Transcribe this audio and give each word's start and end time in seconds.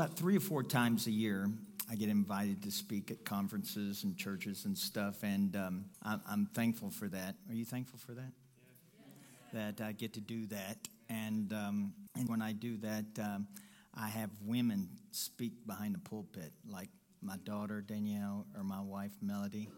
about 0.00 0.16
three 0.16 0.34
or 0.34 0.40
four 0.40 0.62
times 0.62 1.06
a 1.08 1.10
year, 1.10 1.46
I 1.90 1.94
get 1.94 2.08
invited 2.08 2.62
to 2.62 2.70
speak 2.70 3.10
at 3.10 3.22
conferences 3.22 4.02
and 4.02 4.16
churches 4.16 4.64
and 4.64 4.78
stuff, 4.78 5.22
and 5.22 5.54
um, 5.54 5.84
I'm, 6.02 6.48
thankful 6.54 6.88
for 6.88 7.06
that. 7.08 7.34
Are 7.50 7.54
you 7.54 7.66
thankful 7.66 7.98
for 7.98 8.12
that? 8.12 8.32
That 9.52 9.86
I 9.86 9.92
get 9.92 10.14
to 10.14 10.22
do 10.22 10.46
that, 10.46 10.78
and 11.10 11.52
um, 11.52 11.92
and 12.16 12.26
when 12.30 12.40
I 12.40 12.52
do 12.52 12.78
that, 12.78 13.04
um, 13.22 13.46
I 13.94 14.08
have 14.08 14.30
women 14.46 14.88
speak 15.10 15.66
behind 15.66 15.94
the 15.94 15.98
pulpit, 15.98 16.54
like 16.66 16.88
my 17.20 17.36
daughter 17.44 17.82
Danielle 17.82 18.46
or 18.56 18.64
my 18.64 18.80
wife 18.80 19.12
Melody, 19.20 19.68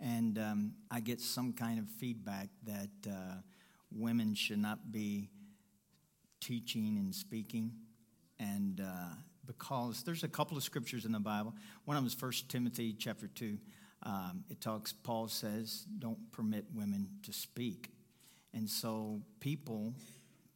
and 0.00 0.36
um, 0.40 0.72
I 0.90 0.98
get 0.98 1.20
some 1.20 1.52
kind 1.52 1.78
of 1.78 1.88
feedback 1.88 2.48
that 2.64 3.08
uh, 3.08 3.36
women 3.92 4.34
should 4.34 4.58
not 4.58 4.90
be 4.90 5.28
teaching 6.40 6.96
and 6.98 7.14
speaking, 7.14 7.70
and 8.38 8.80
uh, 8.80 9.14
because 9.46 10.02
there's 10.02 10.24
a 10.24 10.28
couple 10.28 10.56
of 10.56 10.62
scriptures 10.62 11.04
in 11.04 11.12
the 11.12 11.20
Bible. 11.20 11.54
One 11.84 11.96
of 11.96 12.02
them 12.02 12.06
is 12.08 12.20
1 12.20 12.48
Timothy 12.48 12.94
chapter 12.98 13.26
2. 13.26 13.58
Um, 14.04 14.44
it 14.50 14.60
talks, 14.60 14.92
Paul 14.92 15.28
says, 15.28 15.86
don't 15.98 16.30
permit 16.32 16.66
women 16.74 17.08
to 17.22 17.32
speak. 17.32 17.90
And 18.52 18.68
so 18.68 19.22
people 19.40 19.94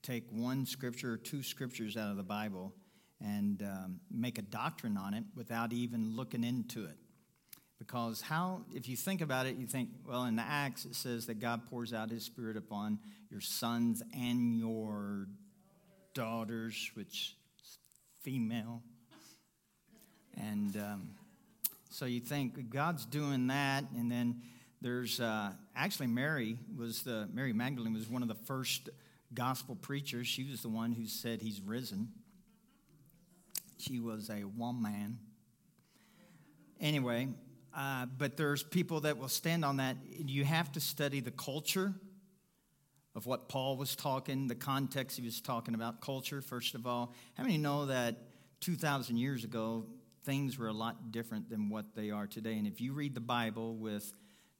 take 0.02 0.24
one 0.30 0.66
scripture 0.66 1.12
or 1.12 1.16
two 1.16 1.42
scriptures 1.42 1.96
out 1.96 2.10
of 2.10 2.16
the 2.16 2.22
Bible 2.22 2.74
and 3.20 3.62
um, 3.62 4.00
make 4.10 4.38
a 4.38 4.42
doctrine 4.42 4.96
on 4.96 5.14
it 5.14 5.24
without 5.34 5.72
even 5.72 6.14
looking 6.14 6.44
into 6.44 6.84
it. 6.84 6.96
Because 7.78 8.20
how, 8.20 8.62
if 8.74 8.88
you 8.88 8.96
think 8.96 9.20
about 9.20 9.46
it, 9.46 9.56
you 9.56 9.66
think, 9.66 9.90
well, 10.06 10.24
in 10.24 10.36
the 10.36 10.42
Acts 10.42 10.84
it 10.84 10.94
says 10.94 11.26
that 11.26 11.40
God 11.40 11.66
pours 11.68 11.92
out 11.92 12.10
his 12.10 12.24
spirit 12.24 12.56
upon 12.56 12.98
your 13.30 13.40
sons 13.40 14.02
and 14.12 14.58
your 14.58 15.28
daughters, 16.14 16.90
which 16.94 17.36
female. 18.22 18.82
And 20.36 20.76
um, 20.76 21.10
so 21.90 22.04
you 22.04 22.20
think 22.20 22.70
God's 22.70 23.04
doing 23.04 23.48
that, 23.48 23.84
and 23.96 24.10
then 24.10 24.42
there's 24.80 25.20
uh, 25.20 25.50
actually 25.74 26.06
Mary 26.06 26.58
was 26.76 27.02
the 27.02 27.28
Mary 27.32 27.52
Magdalene 27.52 27.94
was 27.94 28.08
one 28.08 28.22
of 28.22 28.28
the 28.28 28.34
first 28.34 28.90
gospel 29.34 29.74
preachers. 29.74 30.26
She 30.26 30.44
was 30.44 30.62
the 30.62 30.68
one 30.68 30.92
who 30.92 31.06
said 31.06 31.42
he's 31.42 31.60
risen. 31.60 32.08
She 33.78 34.00
was 34.00 34.30
a 34.30 34.44
woman. 34.44 35.18
Anyway, 36.80 37.28
uh, 37.76 38.06
but 38.16 38.36
there's 38.36 38.62
people 38.62 39.00
that 39.00 39.18
will 39.18 39.28
stand 39.28 39.64
on 39.64 39.78
that. 39.78 39.96
You 40.24 40.44
have 40.44 40.70
to 40.72 40.80
study 40.80 41.20
the 41.20 41.30
culture 41.32 41.92
of 43.18 43.26
what 43.26 43.48
Paul 43.48 43.76
was 43.76 43.96
talking, 43.96 44.46
the 44.46 44.54
context 44.54 45.18
he 45.18 45.24
was 45.24 45.40
talking 45.40 45.74
about, 45.74 46.00
culture, 46.00 46.40
first 46.40 46.76
of 46.76 46.86
all. 46.86 47.12
How 47.34 47.42
many 47.42 47.58
know 47.58 47.86
that 47.86 48.14
2,000 48.60 49.16
years 49.16 49.42
ago, 49.42 49.86
things 50.22 50.56
were 50.56 50.68
a 50.68 50.72
lot 50.72 51.10
different 51.10 51.50
than 51.50 51.68
what 51.68 51.96
they 51.96 52.10
are 52.10 52.28
today? 52.28 52.56
And 52.58 52.64
if 52.64 52.80
you 52.80 52.92
read 52.92 53.16
the 53.16 53.20
Bible 53.20 53.74
with 53.74 54.12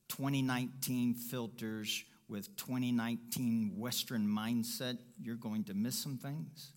2019 0.08 1.14
filters, 1.14 2.02
with 2.28 2.56
2019 2.56 3.74
Western 3.76 4.26
mindset, 4.26 4.98
you're 5.22 5.36
going 5.36 5.62
to 5.62 5.74
miss 5.74 5.96
some 5.96 6.18
things. 6.18 6.72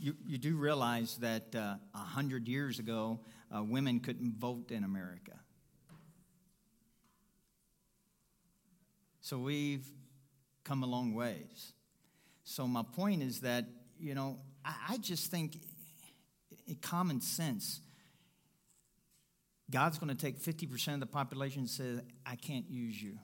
You, 0.00 0.16
you 0.26 0.38
do 0.38 0.56
realize 0.56 1.18
that 1.18 1.54
uh, 1.54 1.76
100 1.92 2.48
years 2.48 2.80
ago, 2.80 3.20
uh, 3.56 3.62
women 3.62 4.00
couldn't 4.00 4.40
vote 4.40 4.72
in 4.72 4.82
America. 4.82 5.38
So 9.20 9.38
we've 9.38 9.86
come 10.64 10.82
a 10.82 10.86
long 10.86 11.14
ways. 11.14 11.72
So, 12.44 12.66
my 12.66 12.82
point 12.82 13.22
is 13.22 13.40
that, 13.40 13.66
you 13.98 14.14
know, 14.14 14.38
I, 14.64 14.74
I 14.90 14.96
just 14.98 15.30
think 15.30 15.56
in 16.66 16.76
common 16.76 17.20
sense, 17.20 17.80
God's 19.70 19.98
going 19.98 20.14
to 20.14 20.20
take 20.20 20.38
50% 20.38 20.94
of 20.94 21.00
the 21.00 21.06
population 21.06 21.60
and 21.60 21.70
say, 21.70 22.00
I 22.26 22.36
can't 22.36 22.68
use 22.68 23.02
you. 23.02 23.18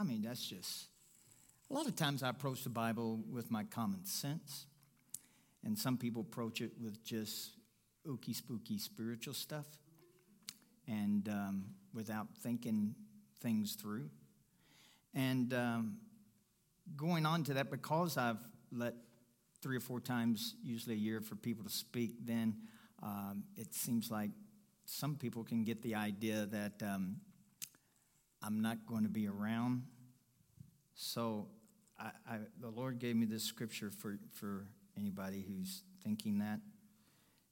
I 0.00 0.04
mean, 0.04 0.22
that's 0.22 0.44
just, 0.44 0.86
a 1.70 1.74
lot 1.74 1.86
of 1.86 1.94
times 1.94 2.22
I 2.22 2.28
approach 2.30 2.64
the 2.64 2.70
Bible 2.70 3.20
with 3.30 3.50
my 3.50 3.64
common 3.64 4.04
sense, 4.04 4.66
and 5.64 5.78
some 5.78 5.96
people 5.96 6.22
approach 6.22 6.60
it 6.60 6.72
with 6.80 7.04
just 7.04 7.50
ooky 8.06 8.34
spooky 8.34 8.78
spiritual 8.78 9.34
stuff 9.34 9.66
and 10.88 11.28
um, 11.28 11.64
without 11.94 12.26
thinking 12.42 12.96
things 13.40 13.74
through. 13.74 14.10
And 15.14 15.52
um, 15.52 15.96
going 16.96 17.26
on 17.26 17.44
to 17.44 17.54
that, 17.54 17.70
because 17.70 18.16
I've 18.16 18.38
let 18.70 18.94
three 19.60 19.76
or 19.76 19.80
four 19.80 20.00
times, 20.00 20.54
usually 20.62 20.94
a 20.94 20.98
year, 20.98 21.20
for 21.20 21.36
people 21.36 21.64
to 21.64 21.70
speak, 21.70 22.24
then 22.24 22.56
um, 23.02 23.44
it 23.56 23.74
seems 23.74 24.10
like 24.10 24.30
some 24.84 25.16
people 25.16 25.44
can 25.44 25.64
get 25.64 25.82
the 25.82 25.94
idea 25.94 26.46
that 26.46 26.82
um, 26.82 27.16
I'm 28.42 28.60
not 28.60 28.86
going 28.86 29.04
to 29.04 29.08
be 29.08 29.28
around. 29.28 29.84
So 30.94 31.48
I, 31.98 32.10
I, 32.28 32.38
the 32.60 32.68
Lord 32.68 32.98
gave 32.98 33.16
me 33.16 33.26
this 33.26 33.44
scripture 33.44 33.90
for, 33.90 34.18
for 34.32 34.66
anybody 34.98 35.44
who's 35.46 35.82
thinking 36.02 36.38
that. 36.38 36.60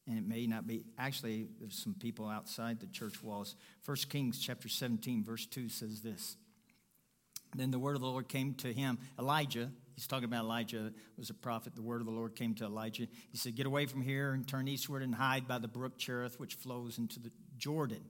And 0.06 0.18
it 0.18 0.26
may 0.26 0.46
not 0.46 0.66
be, 0.66 0.84
actually, 0.98 1.48
there's 1.60 1.76
some 1.76 1.94
people 1.94 2.26
outside 2.26 2.80
the 2.80 2.86
church 2.86 3.22
walls. 3.22 3.54
First 3.80 4.08
Kings 4.08 4.40
chapter 4.40 4.68
17, 4.68 5.22
verse 5.22 5.46
2 5.46 5.68
says 5.68 6.00
this. 6.00 6.36
Then 7.54 7.70
the 7.70 7.78
word 7.78 7.96
of 7.96 8.02
the 8.02 8.08
Lord 8.08 8.28
came 8.28 8.54
to 8.54 8.72
him, 8.72 8.98
Elijah. 9.18 9.70
He's 9.94 10.06
talking 10.06 10.24
about 10.24 10.44
Elijah 10.44 10.92
was 11.18 11.30
a 11.30 11.34
prophet. 11.34 11.74
The 11.74 11.82
word 11.82 12.00
of 12.00 12.06
the 12.06 12.12
Lord 12.12 12.34
came 12.34 12.54
to 12.54 12.64
Elijah. 12.64 13.06
He 13.30 13.36
said, 13.36 13.54
Get 13.54 13.66
away 13.66 13.86
from 13.86 14.02
here 14.02 14.32
and 14.32 14.46
turn 14.46 14.68
eastward 14.68 15.02
and 15.02 15.14
hide 15.14 15.46
by 15.46 15.58
the 15.58 15.68
brook 15.68 15.98
Cherith, 15.98 16.38
which 16.38 16.54
flows 16.54 16.98
into 16.98 17.20
the 17.20 17.30
Jordan. 17.58 18.04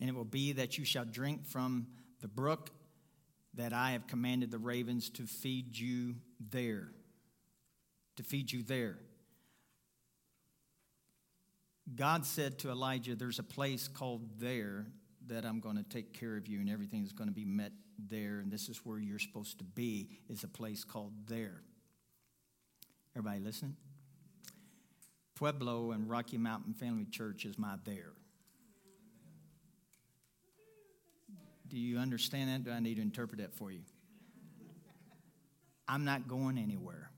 And 0.00 0.08
it 0.08 0.14
will 0.14 0.24
be 0.24 0.52
that 0.52 0.78
you 0.78 0.84
shall 0.84 1.04
drink 1.04 1.46
from 1.46 1.88
the 2.20 2.28
brook 2.28 2.70
that 3.54 3.72
I 3.72 3.92
have 3.92 4.06
commanded 4.06 4.50
the 4.50 4.58
ravens 4.58 5.10
to 5.10 5.26
feed 5.26 5.76
you 5.76 6.16
there. 6.50 6.88
To 8.16 8.22
feed 8.22 8.52
you 8.52 8.62
there. 8.62 8.98
God 11.94 12.24
said 12.24 12.58
to 12.60 12.70
Elijah, 12.70 13.14
There's 13.14 13.38
a 13.38 13.44
place 13.44 13.88
called 13.88 14.38
there 14.38 14.86
that 15.26 15.44
I'm 15.44 15.60
going 15.60 15.76
to 15.76 15.82
take 15.82 16.12
care 16.12 16.36
of 16.36 16.46
you, 16.46 16.60
and 16.60 16.70
everything 16.70 17.04
is 17.04 17.12
going 17.12 17.28
to 17.28 17.34
be 17.34 17.44
met 17.44 17.72
there, 17.98 18.40
and 18.40 18.50
this 18.50 18.68
is 18.68 18.78
where 18.84 18.98
you're 18.98 19.18
supposed 19.18 19.58
to 19.58 19.64
be, 19.64 20.08
is 20.28 20.44
a 20.44 20.48
place 20.48 20.84
called 20.84 21.12
there. 21.26 21.62
Everybody 23.16 23.40
listen? 23.40 23.76
Pueblo 25.34 25.92
and 25.92 26.08
Rocky 26.08 26.38
Mountain 26.38 26.74
Family 26.74 27.04
Church 27.04 27.44
is 27.44 27.58
my 27.58 27.76
there. 27.84 28.12
Do 31.68 31.78
you 31.78 31.98
understand 31.98 32.50
that? 32.50 32.64
Do 32.64 32.70
I 32.70 32.80
need 32.80 32.96
to 32.96 33.02
interpret 33.02 33.40
that 33.40 33.54
for 33.54 33.70
you? 33.70 33.80
I'm 35.88 36.04
not 36.04 36.28
going 36.28 36.58
anywhere. 36.58 37.10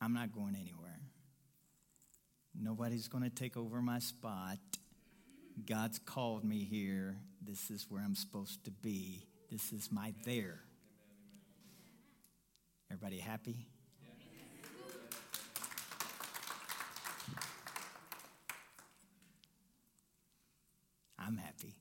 I'm 0.00 0.14
not 0.14 0.32
going 0.32 0.54
anywhere. 0.54 1.00
Nobody's 2.60 3.08
going 3.08 3.24
to 3.24 3.30
take 3.30 3.56
over 3.56 3.82
my 3.82 3.98
spot. 3.98 4.58
God's 5.66 5.98
called 5.98 6.44
me 6.44 6.64
here. 6.64 7.16
This 7.42 7.70
is 7.70 7.86
where 7.88 8.02
I'm 8.02 8.14
supposed 8.14 8.64
to 8.64 8.70
be. 8.70 9.26
This 9.50 9.72
is 9.72 9.90
my 9.90 10.14
there. 10.24 10.60
Everybody 12.90 13.18
happy? 13.18 13.66
I'm 21.18 21.36
happy. 21.36 21.74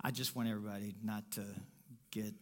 I 0.00 0.10
just 0.10 0.34
want 0.34 0.48
everybody 0.48 0.94
not 1.02 1.30
to 1.32 1.44
get 2.10 2.34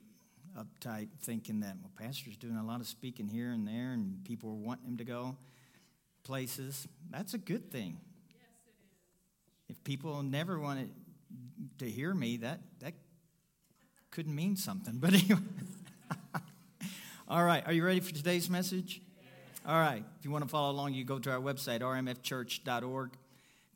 uptight 0.57 1.09
thinking 1.21 1.61
that, 1.61 1.77
well, 1.83 1.91
Pastor's 1.99 2.37
doing 2.37 2.57
a 2.57 2.65
lot 2.65 2.81
of 2.81 2.87
speaking 2.87 3.29
here 3.29 3.51
and 3.51 3.67
there 3.67 3.93
and 3.93 4.25
people 4.25 4.51
are 4.51 4.55
wanting 4.55 4.87
him 4.87 4.97
to 4.99 5.05
go 5.05 5.37
places. 6.23 6.87
That's 7.11 7.35
a 7.35 7.39
good 7.39 7.71
thing. 7.71 7.99
People 9.87 10.21
never 10.25 10.59
wanted 10.59 10.91
to 11.79 11.89
hear 11.89 12.13
me, 12.13 12.39
that, 12.39 12.59
that 12.81 12.95
couldn't 14.11 14.35
mean 14.35 14.57
something. 14.57 14.95
But 15.01 15.15
anyway. 15.15 15.39
All 17.29 17.45
right, 17.45 17.65
are 17.65 17.73
you 17.73 17.85
ready 17.85 18.01
for 18.01 18.13
today's 18.13 18.51
message? 18.51 19.01
All 19.65 19.79
right, 19.79 20.03
if 20.19 20.25
you 20.25 20.33
want 20.33 20.43
to 20.43 20.51
follow 20.51 20.73
along, 20.73 20.95
you 20.95 21.05
go 21.05 21.21
to 21.21 21.31
our 21.31 21.39
website, 21.39 21.83
rmfchurch.org, 21.83 23.11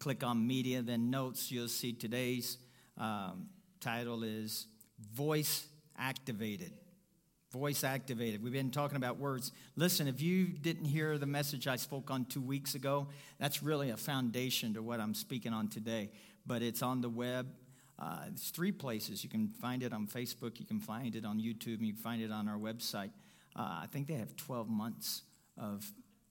click 0.00 0.24
on 0.24 0.44
media, 0.44 0.82
then 0.82 1.10
notes. 1.10 1.52
You'll 1.52 1.68
see 1.68 1.92
today's 1.92 2.58
um, 2.98 3.46
title 3.78 4.24
is 4.24 4.66
Voice 5.14 5.68
Activated. 5.96 6.72
Voice 7.52 7.82
activated. 7.82 8.44
We've 8.44 8.52
been 8.52 8.70
talking 8.70 8.97
about 8.97 9.19
words. 9.19 9.50
Listen, 9.75 10.06
if 10.06 10.23
you 10.23 10.47
didn't 10.47 10.85
hear 10.85 11.19
the 11.19 11.26
message 11.26 11.67
I 11.67 11.75
spoke 11.75 12.08
on 12.08 12.25
two 12.26 12.41
weeks 12.41 12.76
ago, 12.76 13.08
that's 13.41 13.61
really 13.61 13.91
a 13.91 13.97
foundation 13.97 14.75
to 14.75 14.82
what 14.82 15.00
I'm 15.00 15.14
speaking 15.14 15.52
on 15.52 15.67
today. 15.67 16.11
But 16.47 16.62
it's 16.62 16.81
on 16.81 17.00
the 17.00 17.08
web. 17.08 17.49
Uh, 17.99 18.20
it's 18.29 18.50
three 18.50 18.70
places. 18.70 19.25
You 19.25 19.31
can 19.31 19.49
find 19.49 19.82
it 19.82 19.93
on 19.93 20.06
Facebook, 20.06 20.61
you 20.61 20.64
can 20.64 20.79
find 20.79 21.17
it 21.17 21.25
on 21.25 21.41
YouTube, 21.41 21.81
you 21.81 21.93
can 21.93 22.02
find 22.02 22.23
it 22.23 22.31
on 22.31 22.47
our 22.47 22.56
website. 22.56 23.11
Uh, 23.56 23.81
I 23.82 23.87
think 23.91 24.06
they 24.06 24.14
have 24.14 24.37
12 24.37 24.69
months 24.69 25.23
of 25.58 25.85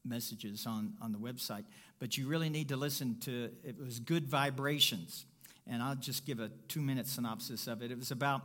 messages 0.06 0.66
on, 0.66 0.94
on 1.02 1.12
the 1.12 1.20
website. 1.20 1.66
But 2.00 2.18
you 2.18 2.28
really 2.28 2.50
need 2.50 2.70
to 2.70 2.78
listen 2.78 3.18
to 3.26 3.50
it 3.66 3.78
was 3.78 4.00
Good 4.00 4.26
Vibrations. 4.26 5.26
And 5.68 5.84
I'll 5.84 5.96
just 5.96 6.26
give 6.26 6.40
a 6.40 6.50
two 6.70 6.82
minute 6.82 7.08
synopsis 7.08 7.68
of 7.68 7.82
it. 7.82 7.92
It 7.92 7.98
was 7.98 8.12
about 8.12 8.42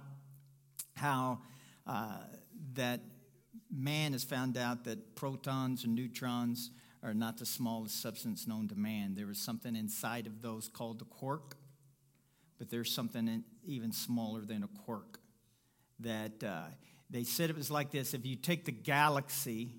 how 0.96 1.38
uh, 1.86 2.18
that 2.72 3.00
man 3.70 4.12
has 4.12 4.24
found 4.24 4.56
out 4.56 4.84
that 4.84 5.14
protons 5.14 5.84
and 5.84 5.94
neutrons 5.94 6.70
are 7.02 7.14
not 7.14 7.38
the 7.38 7.46
smallest 7.46 8.00
substance 8.00 8.46
known 8.46 8.66
to 8.68 8.74
man. 8.74 9.14
There 9.14 9.30
is 9.30 9.38
something 9.38 9.76
inside 9.76 10.26
of 10.26 10.40
those 10.40 10.68
called 10.68 10.98
the 10.98 11.04
quark, 11.04 11.56
but 12.58 12.70
there's 12.70 12.92
something 12.92 13.44
even 13.66 13.92
smaller 13.92 14.40
than 14.40 14.62
a 14.62 14.68
quark. 14.84 15.18
That 16.00 16.42
uh, 16.42 16.64
they 17.10 17.24
said 17.24 17.50
it 17.50 17.56
was 17.56 17.70
like 17.70 17.90
this 17.90 18.14
if 18.14 18.24
you 18.24 18.36
take 18.36 18.64
the 18.64 18.72
galaxy, 18.72 19.74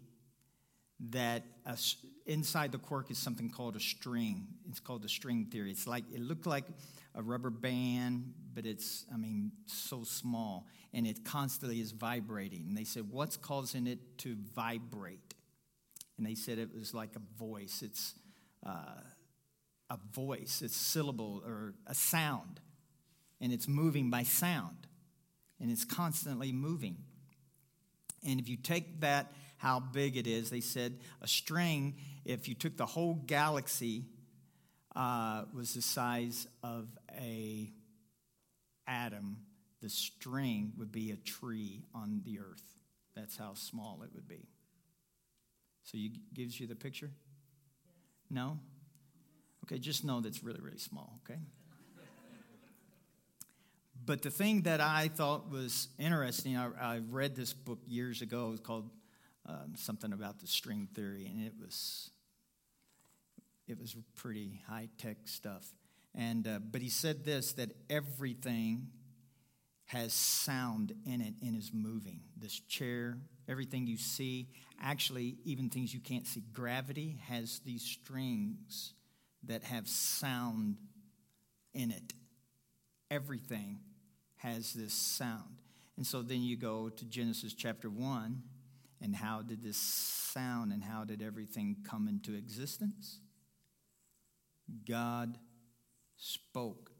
that 1.09 1.43
a, 1.65 1.77
inside 2.25 2.71
the 2.71 2.77
quark 2.77 3.11
is 3.11 3.17
something 3.17 3.49
called 3.49 3.75
a 3.75 3.79
string. 3.79 4.47
It's 4.69 4.79
called 4.79 5.01
the 5.01 5.09
string 5.09 5.47
theory. 5.51 5.71
It's 5.71 5.87
like, 5.87 6.03
it 6.13 6.21
looked 6.21 6.45
like 6.45 6.65
a 7.13 7.21
rubber 7.21 7.49
band, 7.49 8.33
but 8.55 8.65
it's, 8.65 9.05
I 9.13 9.17
mean, 9.17 9.51
so 9.65 10.03
small, 10.03 10.65
and 10.93 11.05
it 11.05 11.25
constantly 11.25 11.81
is 11.81 11.91
vibrating. 11.91 12.65
And 12.69 12.77
they 12.77 12.85
said, 12.85 13.11
What's 13.11 13.35
causing 13.37 13.85
it 13.85 14.17
to 14.19 14.37
vibrate? 14.55 15.33
And 16.17 16.25
they 16.25 16.35
said 16.35 16.57
it 16.57 16.69
was 16.73 16.93
like 16.93 17.15
a 17.17 17.37
voice. 17.37 17.81
It's 17.83 18.15
uh, 18.65 19.01
a 19.89 19.99
voice, 20.13 20.61
it's 20.63 20.75
syllable 20.75 21.43
or 21.45 21.73
a 21.85 21.93
sound, 21.93 22.61
and 23.41 23.51
it's 23.51 23.67
moving 23.67 24.09
by 24.09 24.23
sound, 24.23 24.87
and 25.59 25.69
it's 25.69 25.85
constantly 25.85 26.51
moving. 26.51 26.97
And 28.25 28.39
if 28.39 28.49
you 28.49 28.57
take 28.57 29.01
that, 29.01 29.31
how 29.57 29.79
big 29.79 30.17
it 30.17 30.25
is, 30.25 30.49
they 30.49 30.61
said 30.61 30.99
a 31.21 31.27
string, 31.27 31.95
if 32.23 32.47
you 32.47 32.55
took 32.55 32.77
the 32.77 32.85
whole 32.85 33.15
galaxy, 33.25 34.05
uh, 34.95 35.43
was 35.53 35.73
the 35.73 35.81
size 35.81 36.47
of 36.63 36.87
a 37.19 37.69
atom, 38.87 39.37
the 39.81 39.89
string 39.89 40.73
would 40.77 40.91
be 40.91 41.11
a 41.11 41.15
tree 41.15 41.83
on 41.93 42.21
the 42.23 42.39
earth. 42.39 42.63
That's 43.15 43.37
how 43.37 43.53
small 43.53 44.01
it 44.03 44.09
would 44.13 44.27
be. 44.27 44.47
So 45.83 45.97
you 45.97 46.11
gives 46.33 46.59
you 46.59 46.67
the 46.67 46.75
picture? 46.75 47.11
No? 48.29 48.59
Okay, 49.63 49.79
just 49.79 50.03
know 50.03 50.21
that's 50.21 50.43
really, 50.43 50.59
really 50.61 50.77
small, 50.77 51.19
okay? 51.23 51.39
But 54.05 54.21
the 54.21 54.29
thing 54.29 54.61
that 54.63 54.81
I 54.81 55.07
thought 55.07 55.49
was 55.49 55.87
interesting, 55.97 56.55
I, 56.57 56.69
I 56.79 57.01
read 57.09 57.35
this 57.35 57.53
book 57.53 57.79
years 57.87 58.21
ago. 58.21 58.47
It 58.47 58.51
was 58.51 58.59
called 58.59 58.89
um, 59.47 59.73
something 59.75 60.13
about 60.13 60.39
the 60.39 60.47
string 60.47 60.87
theory, 60.93 61.25
and 61.25 61.43
it 61.43 61.53
was 61.59 62.11
it 63.67 63.79
was 63.79 63.95
pretty 64.15 64.61
high 64.67 64.89
tech 64.99 65.17
stuff. 65.25 65.67
And 66.15 66.47
uh, 66.47 66.59
but 66.59 66.81
he 66.81 66.89
said 66.89 67.25
this 67.25 67.53
that 67.53 67.71
everything 67.89 68.87
has 69.85 70.13
sound 70.13 70.93
in 71.05 71.21
it 71.21 71.35
and 71.43 71.55
is 71.55 71.71
moving. 71.73 72.21
This 72.37 72.59
chair, 72.59 73.17
everything 73.47 73.85
you 73.85 73.97
see, 73.97 74.47
actually 74.81 75.37
even 75.43 75.69
things 75.69 75.93
you 75.93 75.99
can't 75.99 76.25
see. 76.25 76.41
Gravity 76.53 77.19
has 77.27 77.59
these 77.65 77.83
strings 77.83 78.93
that 79.43 79.63
have 79.63 79.87
sound 79.87 80.77
in 81.73 81.91
it. 81.91 82.13
Everything 83.11 83.79
has 84.37 84.73
this 84.73 84.93
sound. 84.93 85.61
And 85.97 86.05
so 86.05 86.21
then 86.21 86.41
you 86.41 86.57
go 86.57 86.89
to 86.89 87.05
Genesis 87.05 87.53
chapter 87.53 87.89
1, 87.89 88.41
and 89.01 89.15
how 89.15 89.41
did 89.41 89.63
this 89.63 89.77
sound 89.77 90.73
and 90.73 90.83
how 90.83 91.03
did 91.03 91.21
everything 91.21 91.77
come 91.87 92.07
into 92.07 92.33
existence? 92.33 93.19
God 94.87 95.37
spoke, 96.17 96.91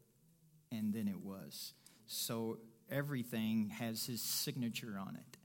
and 0.72 0.94
then 0.94 1.08
it 1.08 1.22
was. 1.24 1.74
So 2.08 2.60
everything 2.90 3.70
has 3.78 4.06
his 4.06 4.22
signature 4.22 4.98
on 5.00 5.16
it, 5.16 5.38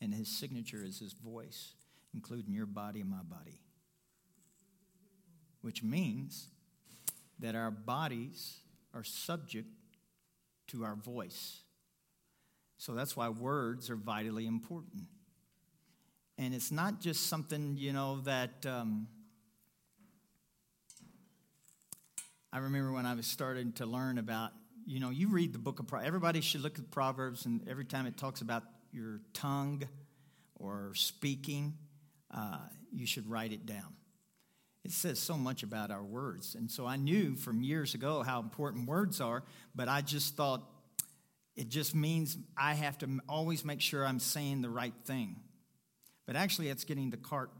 and 0.00 0.14
his 0.14 0.28
signature 0.28 0.82
is 0.84 0.98
his 0.98 1.12
voice, 1.12 1.74
including 2.14 2.52
your 2.52 2.66
body 2.66 3.00
and 3.00 3.10
my 3.10 3.22
body. 3.22 3.60
Which 5.62 5.82
means 5.82 6.48
that 7.38 7.54
our 7.54 7.70
bodies 7.70 8.58
are 8.94 9.04
subject 9.04 9.68
to 10.68 10.84
our 10.84 10.94
voice. 10.94 11.60
So 12.78 12.94
that's 12.94 13.16
why 13.16 13.28
words 13.28 13.90
are 13.90 13.96
vitally 13.96 14.46
important. 14.46 15.02
And 16.38 16.54
it's 16.54 16.72
not 16.72 17.00
just 17.00 17.26
something, 17.26 17.76
you 17.76 17.92
know, 17.92 18.22
that 18.22 18.64
um, 18.64 19.08
I 22.52 22.58
remember 22.58 22.90
when 22.92 23.06
I 23.06 23.14
was 23.14 23.26
starting 23.26 23.72
to 23.74 23.86
learn 23.86 24.18
about, 24.18 24.50
you 24.84 24.98
know, 24.98 25.10
you 25.10 25.28
read 25.28 25.52
the 25.52 25.58
book 25.60 25.78
of 25.78 25.86
Proverbs. 25.86 26.08
Everybody 26.08 26.40
should 26.40 26.62
look 26.62 26.80
at 26.80 26.90
Proverbs, 26.90 27.46
and 27.46 27.66
every 27.68 27.84
time 27.84 28.06
it 28.06 28.16
talks 28.16 28.40
about 28.40 28.64
your 28.92 29.20
tongue 29.32 29.84
or 30.56 30.90
speaking, 30.94 31.74
uh, 32.34 32.58
you 32.92 33.06
should 33.06 33.30
write 33.30 33.52
it 33.52 33.66
down. 33.66 33.94
It 34.84 34.90
says 34.90 35.20
so 35.20 35.36
much 35.36 35.62
about 35.62 35.92
our 35.92 36.02
words. 36.02 36.56
And 36.56 36.68
so 36.68 36.86
I 36.86 36.96
knew 36.96 37.36
from 37.36 37.62
years 37.62 37.94
ago 37.94 38.24
how 38.24 38.40
important 38.40 38.88
words 38.88 39.20
are, 39.20 39.44
but 39.76 39.88
I 39.88 40.00
just 40.00 40.34
thought 40.34 40.62
it 41.54 41.68
just 41.68 41.94
means 41.94 42.36
I 42.56 42.74
have 42.74 42.98
to 42.98 43.20
always 43.28 43.64
make 43.64 43.80
sure 43.80 44.04
I'm 44.04 44.18
saying 44.18 44.62
the 44.62 44.70
right 44.70 44.94
thing. 45.04 45.36
But 46.26 46.34
actually, 46.34 46.68
it's 46.68 46.84
getting 46.84 47.10
the 47.10 47.16
cart 47.16 47.50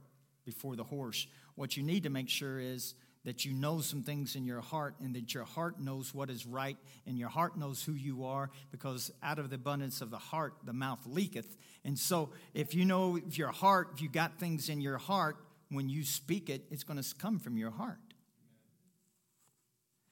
before 0.44 0.74
the 0.74 0.84
horse. 0.84 1.28
What 1.54 1.76
you 1.76 1.84
need 1.84 2.04
to 2.04 2.10
make 2.10 2.28
sure 2.28 2.58
is 2.58 2.94
that 3.24 3.44
you 3.44 3.52
know 3.52 3.80
some 3.80 4.02
things 4.02 4.34
in 4.34 4.44
your 4.44 4.60
heart 4.60 4.94
and 5.00 5.14
that 5.14 5.34
your 5.34 5.44
heart 5.44 5.78
knows 5.80 6.14
what 6.14 6.30
is 6.30 6.46
right 6.46 6.76
and 7.06 7.18
your 7.18 7.28
heart 7.28 7.58
knows 7.58 7.82
who 7.82 7.92
you 7.92 8.24
are 8.24 8.50
because 8.70 9.10
out 9.22 9.38
of 9.38 9.50
the 9.50 9.56
abundance 9.56 10.00
of 10.00 10.10
the 10.10 10.18
heart 10.18 10.54
the 10.64 10.72
mouth 10.72 11.00
leaketh 11.06 11.56
and 11.84 11.98
so 11.98 12.30
if 12.54 12.74
you 12.74 12.84
know 12.84 13.16
if 13.16 13.36
your 13.36 13.52
heart 13.52 13.90
if 13.94 14.00
you 14.00 14.08
got 14.08 14.38
things 14.38 14.68
in 14.68 14.80
your 14.80 14.98
heart 14.98 15.36
when 15.70 15.88
you 15.88 16.04
speak 16.04 16.50
it, 16.50 16.64
it's 16.70 16.84
going 16.84 17.00
to 17.00 17.14
come 17.16 17.38
from 17.38 17.56
your 17.56 17.70
heart. 17.70 17.98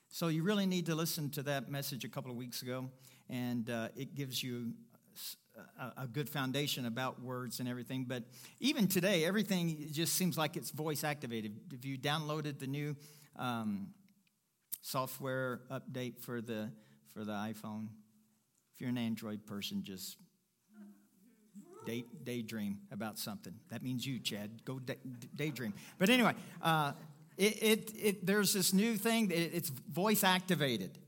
So 0.09 0.29
you 0.29 0.43
really 0.43 0.67
need 0.67 0.87
to 0.87 0.95
listen 0.95 1.31
to 1.31 1.43
that 1.45 1.71
message 1.71 2.05
a 2.05 2.09
couple 2.09 2.31
of 2.31 2.37
weeks 2.37 2.63
ago, 2.63 2.89
and 3.29 3.69
uh, 3.69 3.89
it 3.95 4.15
gives 4.15 4.43
you 4.43 4.73
a, 5.97 6.07
good 6.07 6.29
foundation 6.29 6.87
about 6.87 7.23
words 7.23 7.61
and 7.61 7.69
everything. 7.69 8.05
But 8.05 8.25
even 8.61 8.88
today, 8.88 9.25
everything 9.25 9.88
just 9.93 10.14
seems 10.14 10.37
like 10.37 10.57
it's 10.57 10.71
voice 10.71 11.05
activated. 11.05 11.57
If 11.73 11.85
you 11.85 11.99
downloaded 11.99 12.59
the 12.59 12.67
new 12.67 12.97
um, 13.37 13.88
software 14.83 15.61
update 15.71 16.19
for 16.21 16.41
the 16.41 16.71
for 17.14 17.25
the 17.25 17.33
iPhone, 17.33 17.88
if 18.75 18.81
you're 18.81 18.91
an 18.91 18.99
Android 18.99 19.47
person, 19.47 19.83
just 19.83 20.17
day, 21.88 22.05
daydream 22.23 22.79
about 22.93 23.19
something. 23.19 23.55
That 23.71 23.83
means 23.83 24.07
you, 24.07 24.19
Chad. 24.21 24.64
Go 24.64 24.79
day, 24.79 24.97
daydream. 25.35 25.73
But 25.99 26.11
anyway, 26.11 26.35
uh, 26.62 26.93
it, 27.37 27.62
it, 27.62 27.93
it, 27.97 28.26
there's 28.26 28.52
this 28.52 28.73
new 28.73 28.97
thing, 28.97 29.31
it, 29.31 29.50
it's 29.55 29.71
voice 29.71 30.23
activated. 30.23 30.99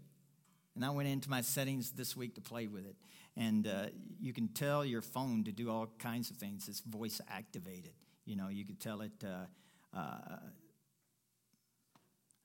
And 0.75 0.85
I 0.85 0.91
went 0.91 1.09
into 1.09 1.29
my 1.29 1.43
settings 1.43 1.91
this 1.91 2.17
week 2.17 2.37
to 2.37 2.41
play 2.41 2.67
with 2.67 2.87
it. 2.87 2.97
And 3.41 3.67
uh, 3.67 3.87
you 4.21 4.35
can 4.35 4.49
tell 4.49 4.85
your 4.85 5.01
phone 5.01 5.45
to 5.45 5.53
do 5.53 5.71
all 5.71 5.89
kinds 5.99 6.31
of 6.31 6.37
things. 6.37 6.69
It's 6.69 6.81
voice 6.81 7.23
activated. 7.27 7.95
You 8.27 8.37
know, 8.37 8.49
you 8.49 8.67
can 8.67 8.77
tell 8.77 9.01
it, 9.01 9.13
uh, 9.25 9.99
uh, 9.99 10.37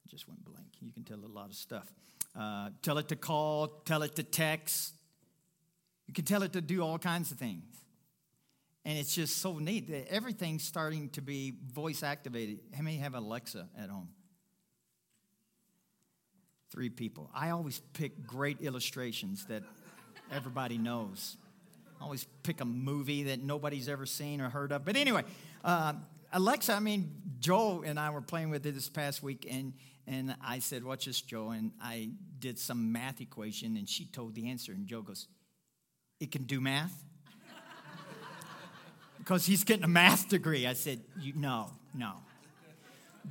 just 0.07 0.25
went 0.25 0.45
blank. 0.45 0.67
You 0.79 0.93
can 0.93 1.03
tell 1.03 1.17
a 1.17 1.27
lot 1.27 1.49
of 1.49 1.55
stuff. 1.55 1.91
Uh, 2.33 2.69
tell 2.81 2.97
it 2.97 3.09
to 3.09 3.17
call, 3.17 3.67
tell 3.67 4.03
it 4.03 4.15
to 4.15 4.23
text. 4.23 4.93
You 6.07 6.13
can 6.13 6.23
tell 6.23 6.43
it 6.43 6.53
to 6.53 6.61
do 6.61 6.81
all 6.81 6.97
kinds 6.97 7.29
of 7.29 7.37
things. 7.37 7.65
And 8.85 8.97
it's 8.97 9.13
just 9.13 9.39
so 9.39 9.59
neat 9.59 9.89
that 9.89 10.07
everything's 10.09 10.63
starting 10.63 11.09
to 11.09 11.21
be 11.21 11.55
voice 11.73 12.03
activated. 12.03 12.59
How 12.73 12.83
many 12.83 12.97
have 12.97 13.15
Alexa 13.15 13.67
at 13.77 13.89
home? 13.89 14.07
Three 16.71 16.89
people. 16.89 17.29
I 17.35 17.49
always 17.49 17.81
pick 17.91 18.25
great 18.25 18.61
illustrations 18.61 19.45
that 19.47 19.63
everybody 20.31 20.77
knows. 20.77 21.37
Always 22.01 22.25
pick 22.43 22.61
a 22.61 22.65
movie 22.65 23.23
that 23.23 23.41
nobody's 23.41 23.87
ever 23.87 24.05
seen 24.05 24.41
or 24.41 24.49
heard 24.49 24.71
of. 24.71 24.85
But 24.85 24.95
anyway, 24.95 25.23
uh, 25.63 25.93
Alexa, 26.33 26.73
I 26.73 26.79
mean, 26.79 27.11
Joe 27.39 27.83
and 27.85 27.99
I 27.99 28.09
were 28.09 28.21
playing 28.21 28.49
with 28.49 28.65
it 28.65 28.73
this 28.73 28.89
past 28.89 29.23
week, 29.23 29.47
and, 29.49 29.73
and 30.05 30.35
I 30.43 30.59
said, 30.59 30.83
What's 30.83 31.05
this, 31.05 31.21
Joe? 31.21 31.51
And 31.51 31.71
I 31.81 32.09
did 32.39 32.59
some 32.59 32.91
math 32.91 33.21
equation, 33.21 33.77
and 33.77 33.87
she 33.87 34.05
told 34.05 34.35
the 34.35 34.49
answer. 34.49 34.73
And 34.73 34.85
Joe 34.85 35.01
goes, 35.01 35.27
It 36.19 36.31
can 36.31 36.43
do 36.43 36.59
math? 36.59 37.03
because 39.17 39.45
he's 39.45 39.63
getting 39.63 39.85
a 39.85 39.89
math 39.89 40.29
degree. 40.29 40.67
I 40.67 40.73
said, 40.73 41.01
you, 41.19 41.33
no, 41.35 41.71
no. 41.93 42.13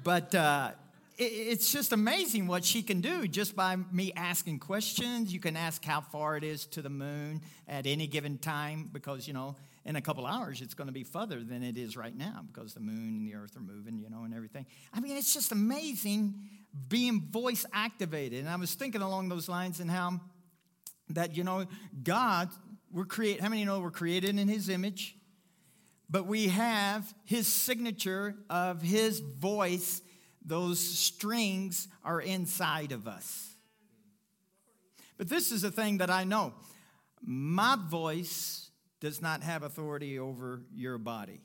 But 0.03 0.35
uh, 0.35 0.73
it's 1.17 1.73
just 1.73 1.93
amazing 1.93 2.47
what 2.47 2.65
she 2.65 2.83
can 2.83 3.01
do 3.01 3.29
just 3.29 3.55
by 3.55 3.77
me 3.93 4.13
asking 4.17 4.59
questions. 4.59 5.33
You 5.33 5.41
can 5.41 5.57
ask 5.57 5.85
how 5.85 6.01
far 6.01 6.37
it 6.37 6.45
is 6.45 6.67
to 6.69 6.83
the 6.83 6.91
moon 6.91 7.43
at 7.69 7.87
any 7.87 8.07
given 8.07 8.39
time 8.39 8.91
because, 8.93 9.29
you 9.29 9.35
know, 9.35 9.57
in 9.85 9.97
a 9.97 10.01
couple 10.01 10.27
hours 10.27 10.61
it's 10.61 10.75
going 10.75 10.89
to 10.89 10.93
be 10.93 11.05
further 11.05 11.45
than 11.45 11.63
it 11.63 11.77
is 11.77 11.97
right 11.97 12.17
now 12.17 12.45
because 12.47 12.75
the 12.75 12.81
moon 12.81 13.19
and 13.19 13.27
the 13.27 13.35
earth 13.35 13.57
are 13.57 13.61
moving, 13.61 13.99
you 13.99 14.11
know, 14.11 14.25
and 14.25 14.35
everything. 14.35 14.67
I 14.93 15.01
mean, 15.01 15.17
it's 15.17 15.33
just 15.33 15.53
amazing 15.53 16.35
being 16.89 17.21
voice 17.31 17.65
activated. 17.73 18.41
And 18.41 18.49
I 18.49 18.57
was 18.57 18.75
thinking 18.75 19.03
along 19.03 19.29
those 19.29 19.49
lines 19.49 19.81
and 19.81 19.91
how 19.91 20.21
that, 21.11 21.37
you 21.37 21.45
know, 21.45 21.67
God, 22.03 22.49
we're 22.91 23.05
create 23.05 23.41
how 23.41 23.49
many 23.49 23.65
know 23.65 23.81
we're 23.81 23.91
created 23.91 24.39
in 24.39 24.49
his 24.49 24.69
image? 24.69 25.17
But 26.11 26.27
we 26.27 26.49
have 26.49 27.13
his 27.25 27.47
signature 27.47 28.35
of 28.51 28.83
his 28.83 29.21
voice 29.21 30.01
those 30.45 30.79
strings 30.81 31.89
are 32.05 32.21
inside 32.21 32.93
of 32.93 33.09
us. 33.09 33.55
But 35.17 35.29
this 35.29 35.53
is 35.53 35.63
the 35.63 35.71
thing 35.71 35.99
that 35.99 36.11
I 36.11 36.25
know 36.25 36.53
my 37.27 37.77
voice 37.89 38.71
does 39.01 39.23
not 39.23 39.43
have 39.43 39.63
authority 39.63 40.19
over 40.19 40.63
your 40.75 40.99
body. 40.99 41.41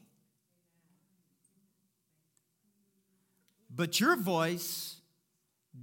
But 3.74 4.00
your 4.00 4.18
voice 4.18 5.00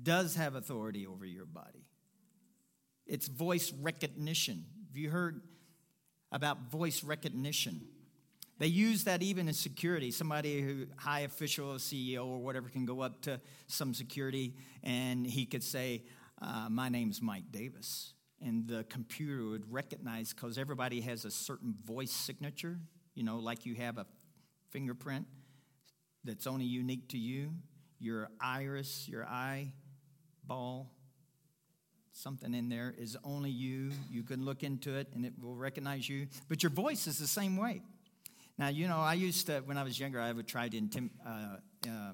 does 0.02 0.36
have 0.36 0.54
authority 0.54 1.06
over 1.06 1.24
your 1.24 1.46
body. 1.46 1.86
It's 3.06 3.28
voice 3.28 3.72
recognition. 3.72 4.66
Have 4.88 4.96
you 4.96 5.10
heard 5.10 5.40
about 6.32 6.70
voice 6.70 7.04
recognition? 7.04 7.80
They 8.58 8.68
use 8.68 9.04
that 9.04 9.22
even 9.22 9.48
in 9.48 9.54
security. 9.54 10.10
Somebody 10.10 10.62
who 10.62 10.86
high 10.96 11.20
official, 11.20 11.74
CEO 11.74 12.26
or 12.26 12.38
whatever, 12.38 12.68
can 12.68 12.86
go 12.86 13.00
up 13.00 13.20
to 13.22 13.40
some 13.66 13.92
security 13.92 14.54
and 14.82 15.26
he 15.26 15.44
could 15.44 15.62
say, 15.62 16.04
uh, 16.40 16.68
"My 16.70 16.88
name's 16.88 17.20
Mike 17.20 17.50
Davis," 17.50 18.14
and 18.40 18.66
the 18.66 18.84
computer 18.84 19.44
would 19.44 19.70
recognize 19.70 20.32
because 20.32 20.56
everybody 20.56 21.02
has 21.02 21.24
a 21.24 21.30
certain 21.30 21.74
voice 21.84 22.12
signature. 22.12 22.78
You 23.14 23.24
know, 23.24 23.38
like 23.38 23.66
you 23.66 23.74
have 23.74 23.98
a 23.98 24.06
fingerprint 24.70 25.26
that's 26.24 26.46
only 26.46 26.64
unique 26.64 27.08
to 27.08 27.18
you. 27.18 27.52
Your 27.98 28.30
iris, 28.40 29.06
your 29.08 29.26
eyeball, 29.26 30.90
something 32.12 32.54
in 32.54 32.68
there 32.68 32.94
is 32.96 33.16
only 33.22 33.50
you. 33.50 33.90
You 34.10 34.22
can 34.22 34.44
look 34.44 34.62
into 34.62 34.94
it 34.96 35.08
and 35.14 35.24
it 35.24 35.34
will 35.40 35.56
recognize 35.56 36.08
you. 36.08 36.26
But 36.48 36.62
your 36.62 36.70
voice 36.70 37.06
is 37.06 37.18
the 37.18 37.26
same 37.26 37.56
way. 37.56 37.82
Now, 38.58 38.68
you 38.68 38.88
know, 38.88 38.98
I 38.98 39.14
used 39.14 39.46
to, 39.46 39.60
when 39.66 39.76
I 39.76 39.82
was 39.82 39.98
younger, 40.00 40.20
I 40.20 40.32
would 40.32 40.46
try 40.46 40.68
to 40.68 40.80
intim- 40.80 41.10
uh, 41.26 41.56
uh, 41.86 42.12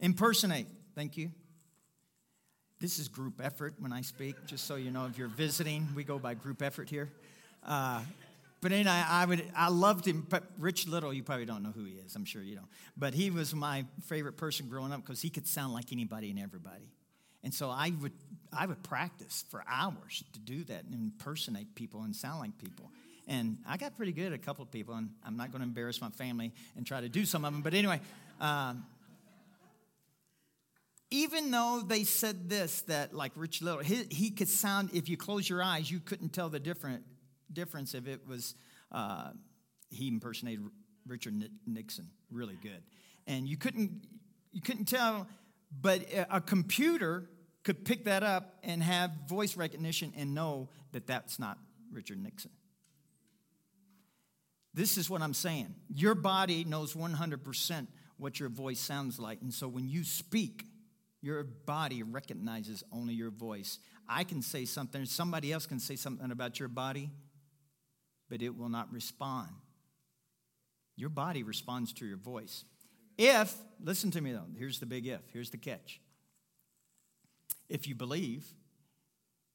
impersonate. 0.00 0.66
Thank 0.94 1.16
you. 1.16 1.30
This 2.80 2.98
is 2.98 3.08
group 3.08 3.40
effort 3.42 3.74
when 3.78 3.92
I 3.92 4.00
speak, 4.00 4.36
just 4.46 4.66
so 4.66 4.76
you 4.76 4.90
know, 4.90 5.06
if 5.06 5.18
you're 5.18 5.28
visiting, 5.28 5.88
we 5.94 6.04
go 6.04 6.18
by 6.18 6.34
group 6.34 6.62
effort 6.62 6.88
here. 6.88 7.10
Uh, 7.66 8.02
but 8.60 8.72
anyway, 8.72 8.90
I 8.90 9.26
would, 9.26 9.44
I 9.54 9.68
loved 9.68 10.06
him. 10.06 10.26
But 10.28 10.44
Rich 10.58 10.86
Little, 10.86 11.12
you 11.12 11.22
probably 11.22 11.44
don't 11.44 11.62
know 11.62 11.72
who 11.74 11.84
he 11.84 11.92
is. 11.92 12.16
I'm 12.16 12.24
sure 12.24 12.42
you 12.42 12.54
don't. 12.54 12.68
But 12.96 13.12
he 13.12 13.30
was 13.30 13.54
my 13.54 13.84
favorite 14.06 14.38
person 14.38 14.68
growing 14.68 14.92
up 14.92 15.02
because 15.02 15.20
he 15.20 15.28
could 15.28 15.46
sound 15.46 15.74
like 15.74 15.92
anybody 15.92 16.30
and 16.30 16.38
everybody. 16.38 16.90
And 17.42 17.52
so 17.52 17.68
I 17.68 17.92
would, 18.00 18.12
I 18.50 18.64
would 18.64 18.82
practice 18.82 19.44
for 19.50 19.62
hours 19.68 20.24
to 20.32 20.40
do 20.40 20.64
that 20.64 20.84
and 20.84 20.94
impersonate 20.94 21.74
people 21.74 22.02
and 22.02 22.16
sound 22.16 22.40
like 22.40 22.56
people. 22.56 22.90
And 23.26 23.58
I 23.66 23.76
got 23.76 23.96
pretty 23.96 24.12
good 24.12 24.26
at 24.26 24.32
a 24.32 24.38
couple 24.38 24.62
of 24.62 24.70
people, 24.70 24.94
and 24.94 25.10
I'm 25.24 25.36
not 25.36 25.50
going 25.50 25.60
to 25.60 25.66
embarrass 25.66 26.00
my 26.00 26.10
family 26.10 26.52
and 26.76 26.86
try 26.86 27.00
to 27.00 27.08
do 27.08 27.24
some 27.24 27.44
of 27.44 27.52
them. 27.52 27.62
But 27.62 27.74
anyway, 27.74 28.00
um, 28.40 28.84
even 31.10 31.50
though 31.50 31.82
they 31.86 32.04
said 32.04 32.48
this, 32.48 32.82
that 32.82 33.14
like 33.14 33.32
Rich 33.36 33.62
Little, 33.62 33.80
he, 33.80 34.04
he, 34.10 34.30
could 34.30 34.48
sound, 34.48 34.90
if 34.92 35.08
you 35.08 35.16
close 35.16 35.48
your 35.48 35.62
eyes, 35.62 35.90
you 35.90 36.00
couldn't 36.00 36.30
tell 36.30 36.48
the 36.48 36.60
different 36.60 37.04
difference 37.52 37.94
if 37.94 38.06
it 38.06 38.26
was, 38.26 38.54
uh, 38.92 39.30
he 39.90 40.08
impersonated 40.08 40.64
Richard 41.06 41.34
Nixon 41.66 42.10
really 42.30 42.58
good. 42.62 42.82
And 43.26 43.48
you 43.48 43.56
couldn't, 43.56 44.02
you 44.52 44.60
couldn't 44.60 44.86
tell, 44.86 45.26
but 45.80 46.02
a 46.30 46.40
computer 46.40 47.28
could 47.62 47.84
pick 47.84 48.04
that 48.04 48.22
up 48.22 48.58
and 48.62 48.82
have 48.82 49.10
voice 49.28 49.56
recognition 49.56 50.12
and 50.16 50.34
know 50.34 50.68
that 50.92 51.06
that's 51.06 51.38
not 51.38 51.58
Richard 51.92 52.22
Nixon. 52.22 52.50
This 54.74 54.98
is 54.98 55.08
what 55.08 55.22
I'm 55.22 55.34
saying. 55.34 55.74
Your 55.94 56.16
body 56.16 56.64
knows 56.64 56.94
100% 56.94 57.86
what 58.16 58.40
your 58.40 58.48
voice 58.48 58.80
sounds 58.80 59.18
like. 59.18 59.40
And 59.40 59.54
so 59.54 59.68
when 59.68 59.88
you 59.88 60.02
speak, 60.02 60.64
your 61.22 61.44
body 61.44 62.02
recognizes 62.02 62.82
only 62.92 63.14
your 63.14 63.30
voice. 63.30 63.78
I 64.08 64.24
can 64.24 64.42
say 64.42 64.64
something, 64.64 65.06
somebody 65.06 65.52
else 65.52 65.66
can 65.66 65.78
say 65.78 65.96
something 65.96 66.30
about 66.30 66.58
your 66.58 66.68
body, 66.68 67.10
but 68.28 68.42
it 68.42 68.56
will 68.56 68.68
not 68.68 68.92
respond. 68.92 69.48
Your 70.96 71.08
body 71.08 71.42
responds 71.42 71.92
to 71.94 72.06
your 72.06 72.16
voice. 72.16 72.64
If, 73.16 73.54
listen 73.82 74.10
to 74.10 74.20
me 74.20 74.32
though, 74.32 74.46
here's 74.58 74.80
the 74.80 74.86
big 74.86 75.06
if, 75.06 75.22
here's 75.32 75.50
the 75.50 75.56
catch. 75.56 76.00
If 77.68 77.88
you 77.88 77.94
believe 77.94 78.44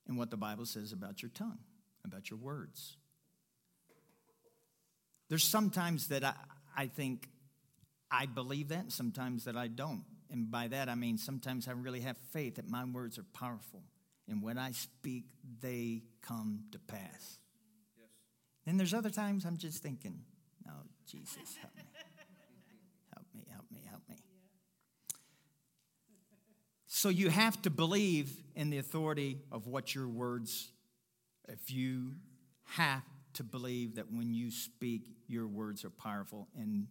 in 0.07 0.15
what 0.15 0.31
the 0.31 0.37
Bible 0.37 0.65
says 0.65 0.91
about 0.91 1.21
your 1.21 1.29
tongue, 1.29 1.59
about 2.03 2.29
your 2.29 2.39
words, 2.39 2.97
there's 5.29 5.43
sometimes 5.43 6.07
that 6.07 6.23
I, 6.23 6.33
I 6.75 6.87
think 6.87 7.29
I 8.11 8.25
believe 8.25 8.69
that, 8.69 8.79
and 8.79 8.91
sometimes 8.91 9.45
that 9.45 9.55
I 9.55 9.67
don't. 9.67 10.03
And 10.31 10.49
by 10.51 10.67
that, 10.67 10.89
I 10.89 10.95
mean 10.95 11.17
sometimes 11.17 11.67
I 11.67 11.71
really 11.71 12.01
have 12.01 12.17
faith 12.31 12.55
that 12.55 12.67
my 12.67 12.83
words 12.85 13.17
are 13.17 13.25
powerful. 13.33 13.83
And 14.27 14.43
when 14.43 14.57
I 14.57 14.71
speak, 14.71 15.25
they 15.61 16.03
come 16.21 16.65
to 16.71 16.79
pass. 16.79 17.39
Yes. 17.97 18.09
And 18.67 18.79
there's 18.79 18.93
other 18.93 19.09
times 19.09 19.45
I'm 19.45 19.57
just 19.57 19.81
thinking, 19.81 20.19
oh, 20.67 20.71
Jesus, 21.07 21.55
help 21.59 21.75
me. 21.75 21.83
help 23.13 23.25
me, 23.33 23.45
help 23.51 23.65
me, 23.71 23.79
help 23.89 24.01
me. 24.07 24.15
So 26.85 27.09
you 27.09 27.29
have 27.29 27.59
to 27.63 27.69
believe 27.69 28.31
in 28.55 28.69
the 28.69 28.77
authority 28.77 29.39
of 29.51 29.65
what 29.65 29.95
your 29.95 30.07
words, 30.07 30.69
if 31.47 31.71
you 31.71 32.11
have 32.65 33.03
to 33.33 33.43
believe 33.43 33.95
that 33.95 34.11
when 34.11 34.33
you 34.33 34.51
speak, 34.51 35.01
your 35.27 35.47
words 35.47 35.85
are 35.85 35.89
powerful 35.89 36.47
and 36.57 36.87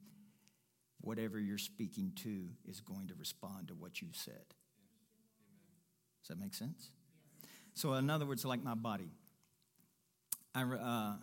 whatever 1.00 1.38
you're 1.38 1.58
speaking 1.58 2.12
to 2.16 2.48
is 2.68 2.80
going 2.80 3.08
to 3.08 3.14
respond 3.14 3.68
to 3.68 3.74
what 3.74 4.00
you 4.00 4.08
said. 4.12 4.44
Does 6.22 6.28
that 6.28 6.40
make 6.40 6.54
sense? 6.54 6.90
So, 7.74 7.94
in 7.94 8.10
other 8.10 8.26
words, 8.26 8.44
like 8.44 8.62
my 8.62 8.74
body, 8.74 9.12
I, 10.54 10.62
uh, 10.62 11.14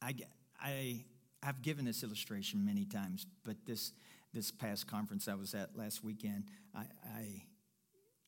I, 0.00 0.14
I, 0.60 1.04
I've 1.42 1.62
given 1.62 1.84
this 1.84 2.02
illustration 2.02 2.64
many 2.64 2.84
times, 2.84 3.26
but 3.44 3.56
this, 3.66 3.92
this 4.32 4.50
past 4.50 4.86
conference 4.86 5.28
I 5.28 5.34
was 5.34 5.54
at 5.54 5.76
last 5.76 6.04
weekend, 6.04 6.44
I, 6.74 6.84
I, 7.04 7.42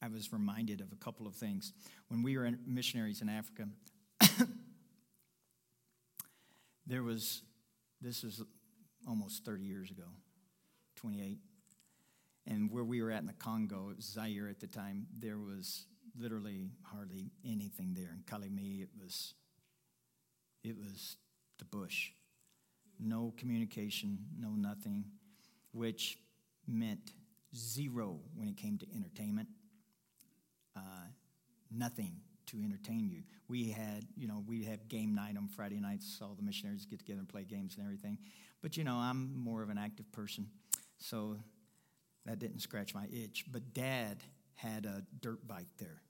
I 0.02 0.08
was 0.08 0.32
reminded 0.32 0.80
of 0.80 0.92
a 0.92 0.96
couple 0.96 1.26
of 1.26 1.34
things. 1.34 1.72
When 2.08 2.22
we 2.22 2.36
were 2.36 2.50
missionaries 2.66 3.22
in 3.22 3.28
Africa, 3.28 3.68
there 6.88 7.02
was, 7.02 7.42
this 8.00 8.22
was 8.22 8.42
almost 9.06 9.44
30 9.44 9.64
years 9.64 9.90
ago, 9.90 10.08
28. 10.96 11.38
And 12.46 12.72
where 12.72 12.82
we 12.82 13.02
were 13.02 13.10
at 13.10 13.20
in 13.20 13.26
the 13.26 13.34
Congo, 13.34 13.92
Zaire 14.00 14.48
at 14.48 14.58
the 14.58 14.66
time, 14.66 15.06
there 15.16 15.36
was 15.36 15.84
literally 16.18 16.70
hardly 16.82 17.30
anything 17.44 17.94
there. 17.94 18.10
In 18.14 18.22
Kalemie, 18.22 18.82
it 18.82 18.88
was, 18.98 19.34
it 20.64 20.76
was 20.76 21.16
the 21.58 21.66
bush. 21.66 22.10
No 22.98 23.34
communication, 23.36 24.18
no 24.38 24.48
nothing, 24.48 25.04
which 25.72 26.18
meant 26.66 27.12
zero 27.54 28.18
when 28.34 28.48
it 28.48 28.56
came 28.56 28.78
to 28.78 28.86
entertainment. 28.94 29.48
Uh, 30.74 30.80
nothing 31.70 32.16
to 32.48 32.62
entertain 32.62 33.08
you. 33.08 33.22
We 33.48 33.70
had, 33.70 34.04
you 34.16 34.26
know, 34.28 34.42
we 34.46 34.64
have 34.64 34.88
game 34.88 35.14
night 35.14 35.36
on 35.36 35.48
Friday 35.48 35.80
nights. 35.80 36.18
All 36.22 36.34
the 36.34 36.42
missionaries 36.42 36.86
get 36.86 36.98
together 36.98 37.20
and 37.20 37.28
play 37.28 37.44
games 37.44 37.76
and 37.76 37.84
everything. 37.84 38.18
But 38.62 38.76
you 38.76 38.84
know, 38.84 38.96
I'm 38.96 39.36
more 39.36 39.62
of 39.62 39.70
an 39.70 39.78
active 39.78 40.10
person, 40.12 40.48
so 40.98 41.36
that 42.26 42.38
didn't 42.38 42.60
scratch 42.60 42.94
my 42.94 43.06
itch. 43.12 43.44
But 43.50 43.72
Dad 43.72 44.18
had 44.54 44.84
a 44.86 45.04
dirt 45.20 45.46
bike 45.46 45.68
there. 45.78 46.02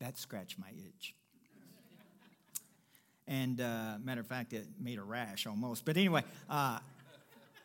That 0.00 0.18
scratched 0.18 0.58
my 0.58 0.70
itch. 0.86 1.14
And 3.26 3.60
uh, 3.60 3.94
matter 4.02 4.20
of 4.20 4.26
fact, 4.26 4.52
it 4.52 4.66
made 4.78 4.98
a 4.98 5.02
rash 5.02 5.46
almost. 5.46 5.84
But 5.84 5.96
anyway, 5.96 6.24
uh, 6.48 6.80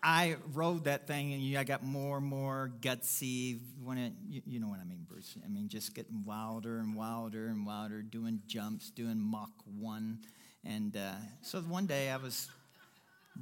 I 0.08 0.36
rode 0.54 0.84
that 0.84 1.08
thing, 1.08 1.34
and 1.34 1.58
I 1.58 1.64
got 1.64 1.84
more 1.84 2.18
and 2.18 2.26
more 2.28 2.72
gutsy. 2.80 3.60
When 3.84 3.98
it, 3.98 4.14
you, 4.30 4.42
you, 4.46 4.60
know 4.60 4.68
what 4.68 4.80
I 4.80 4.84
mean, 4.84 5.04
Bruce? 5.10 5.36
I 5.44 5.48
mean, 5.48 5.68
just 5.68 5.96
getting 5.96 6.24
wilder 6.24 6.78
and 6.78 6.96
wilder 6.96 7.48
and 7.48 7.66
wilder, 7.66 8.04
doing 8.04 8.40
jumps, 8.46 8.92
doing 8.92 9.20
Mach 9.20 9.50
one, 9.80 10.20
and 10.64 10.96
uh, 10.96 11.16
so 11.42 11.60
one 11.62 11.88
day 11.88 12.12
I 12.12 12.18
was 12.18 12.50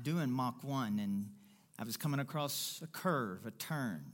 doing 0.04 0.32
Mach 0.32 0.64
one, 0.64 1.00
and 1.00 1.26
I 1.78 1.84
was 1.84 1.98
coming 1.98 2.22
across 2.22 2.82
a 2.82 2.88
curve, 2.88 3.46
a 3.46 3.52
turn. 3.52 4.06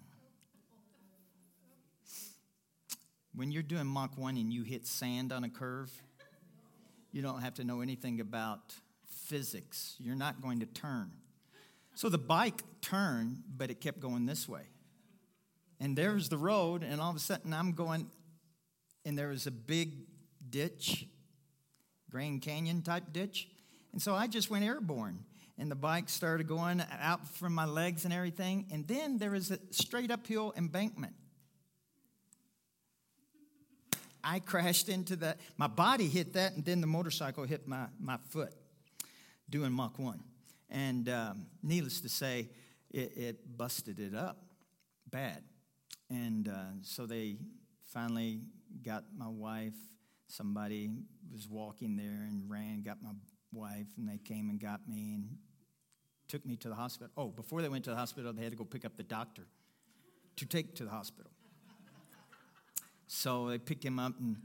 When 3.35 3.51
you're 3.51 3.61
doing 3.61 3.85
Mach 3.85 4.17
1 4.17 4.37
and 4.37 4.51
you 4.51 4.63
hit 4.63 4.87
sand 4.87 5.31
on 5.31 5.43
a 5.43 5.49
curve, 5.49 5.91
you 7.11 7.21
don't 7.21 7.41
have 7.41 7.53
to 7.55 7.63
know 7.63 7.81
anything 7.81 8.19
about 8.19 8.73
physics. 9.05 9.95
You're 9.99 10.15
not 10.15 10.41
going 10.41 10.61
to 10.61 10.65
turn. 10.65 11.11
So 11.99 12.07
the 12.07 12.17
bike 12.17 12.61
turned, 12.79 13.43
but 13.57 13.69
it 13.69 13.81
kept 13.81 13.99
going 13.99 14.25
this 14.25 14.47
way. 14.47 14.61
And 15.81 15.97
there's 15.97 16.29
the 16.29 16.37
road, 16.37 16.81
and 16.81 17.01
all 17.01 17.09
of 17.09 17.17
a 17.17 17.19
sudden 17.19 17.53
I'm 17.53 17.73
going, 17.73 18.09
and 19.03 19.17
there 19.17 19.27
was 19.27 19.47
a 19.47 19.51
big 19.51 19.95
ditch, 20.49 21.07
Grand 22.09 22.41
Canyon 22.41 22.83
type 22.83 23.11
ditch. 23.11 23.49
And 23.91 24.01
so 24.01 24.15
I 24.15 24.27
just 24.27 24.49
went 24.49 24.63
airborne. 24.63 25.25
And 25.57 25.69
the 25.69 25.75
bike 25.75 26.07
started 26.07 26.47
going 26.47 26.81
out 27.01 27.27
from 27.27 27.53
my 27.53 27.65
legs 27.65 28.05
and 28.05 28.13
everything. 28.13 28.67
And 28.71 28.87
then 28.87 29.17
there 29.17 29.31
was 29.31 29.51
a 29.51 29.59
straight 29.71 30.09
uphill 30.09 30.53
embankment. 30.55 31.15
I 34.23 34.39
crashed 34.39 34.87
into 34.87 35.17
that. 35.17 35.41
My 35.57 35.67
body 35.67 36.07
hit 36.07 36.31
that, 36.35 36.53
and 36.53 36.63
then 36.63 36.79
the 36.79 36.87
motorcycle 36.87 37.43
hit 37.43 37.67
my, 37.67 37.87
my 37.99 38.19
foot 38.29 38.53
doing 39.49 39.73
Mach 39.73 39.99
1. 39.99 40.23
And 40.69 41.09
um, 41.09 41.47
needless 41.63 42.01
to 42.01 42.09
say, 42.09 42.49
it, 42.91 43.17
it, 43.17 43.57
busted 43.57 43.99
it 43.99 44.15
up 44.15 44.37
bad. 45.09 45.43
And 46.09 46.47
uh, 46.47 46.81
so 46.81 47.05
they 47.05 47.37
finally 47.93 48.41
got 48.83 49.03
my 49.15 49.27
wife. 49.27 49.73
Somebody 50.27 50.89
was 51.31 51.47
walking 51.47 51.95
there 51.95 52.27
and 52.27 52.49
ran, 52.49 52.81
got 52.81 52.97
my 53.01 53.11
wife, 53.51 53.87
and 53.97 54.07
they 54.07 54.17
came 54.17 54.49
and 54.49 54.59
got 54.59 54.87
me 54.87 55.15
and 55.15 55.37
took 56.27 56.45
me 56.45 56.55
to 56.57 56.69
the 56.69 56.75
hospital. 56.75 57.11
Oh, 57.17 57.27
before 57.29 57.61
they 57.61 57.69
went 57.69 57.83
to 57.85 57.89
the 57.89 57.95
hospital, 57.95 58.31
they 58.33 58.43
had 58.43 58.51
to 58.51 58.57
go 58.57 58.63
pick 58.63 58.85
up 58.85 58.95
the 58.95 59.03
doctor 59.03 59.43
to 60.35 60.45
take 60.45 60.75
to 60.75 60.83
the 60.83 60.91
hospital. 60.91 61.31
So 63.07 63.49
they 63.49 63.57
picked 63.57 63.83
him 63.83 63.97
up, 63.97 64.13
and, 64.19 64.37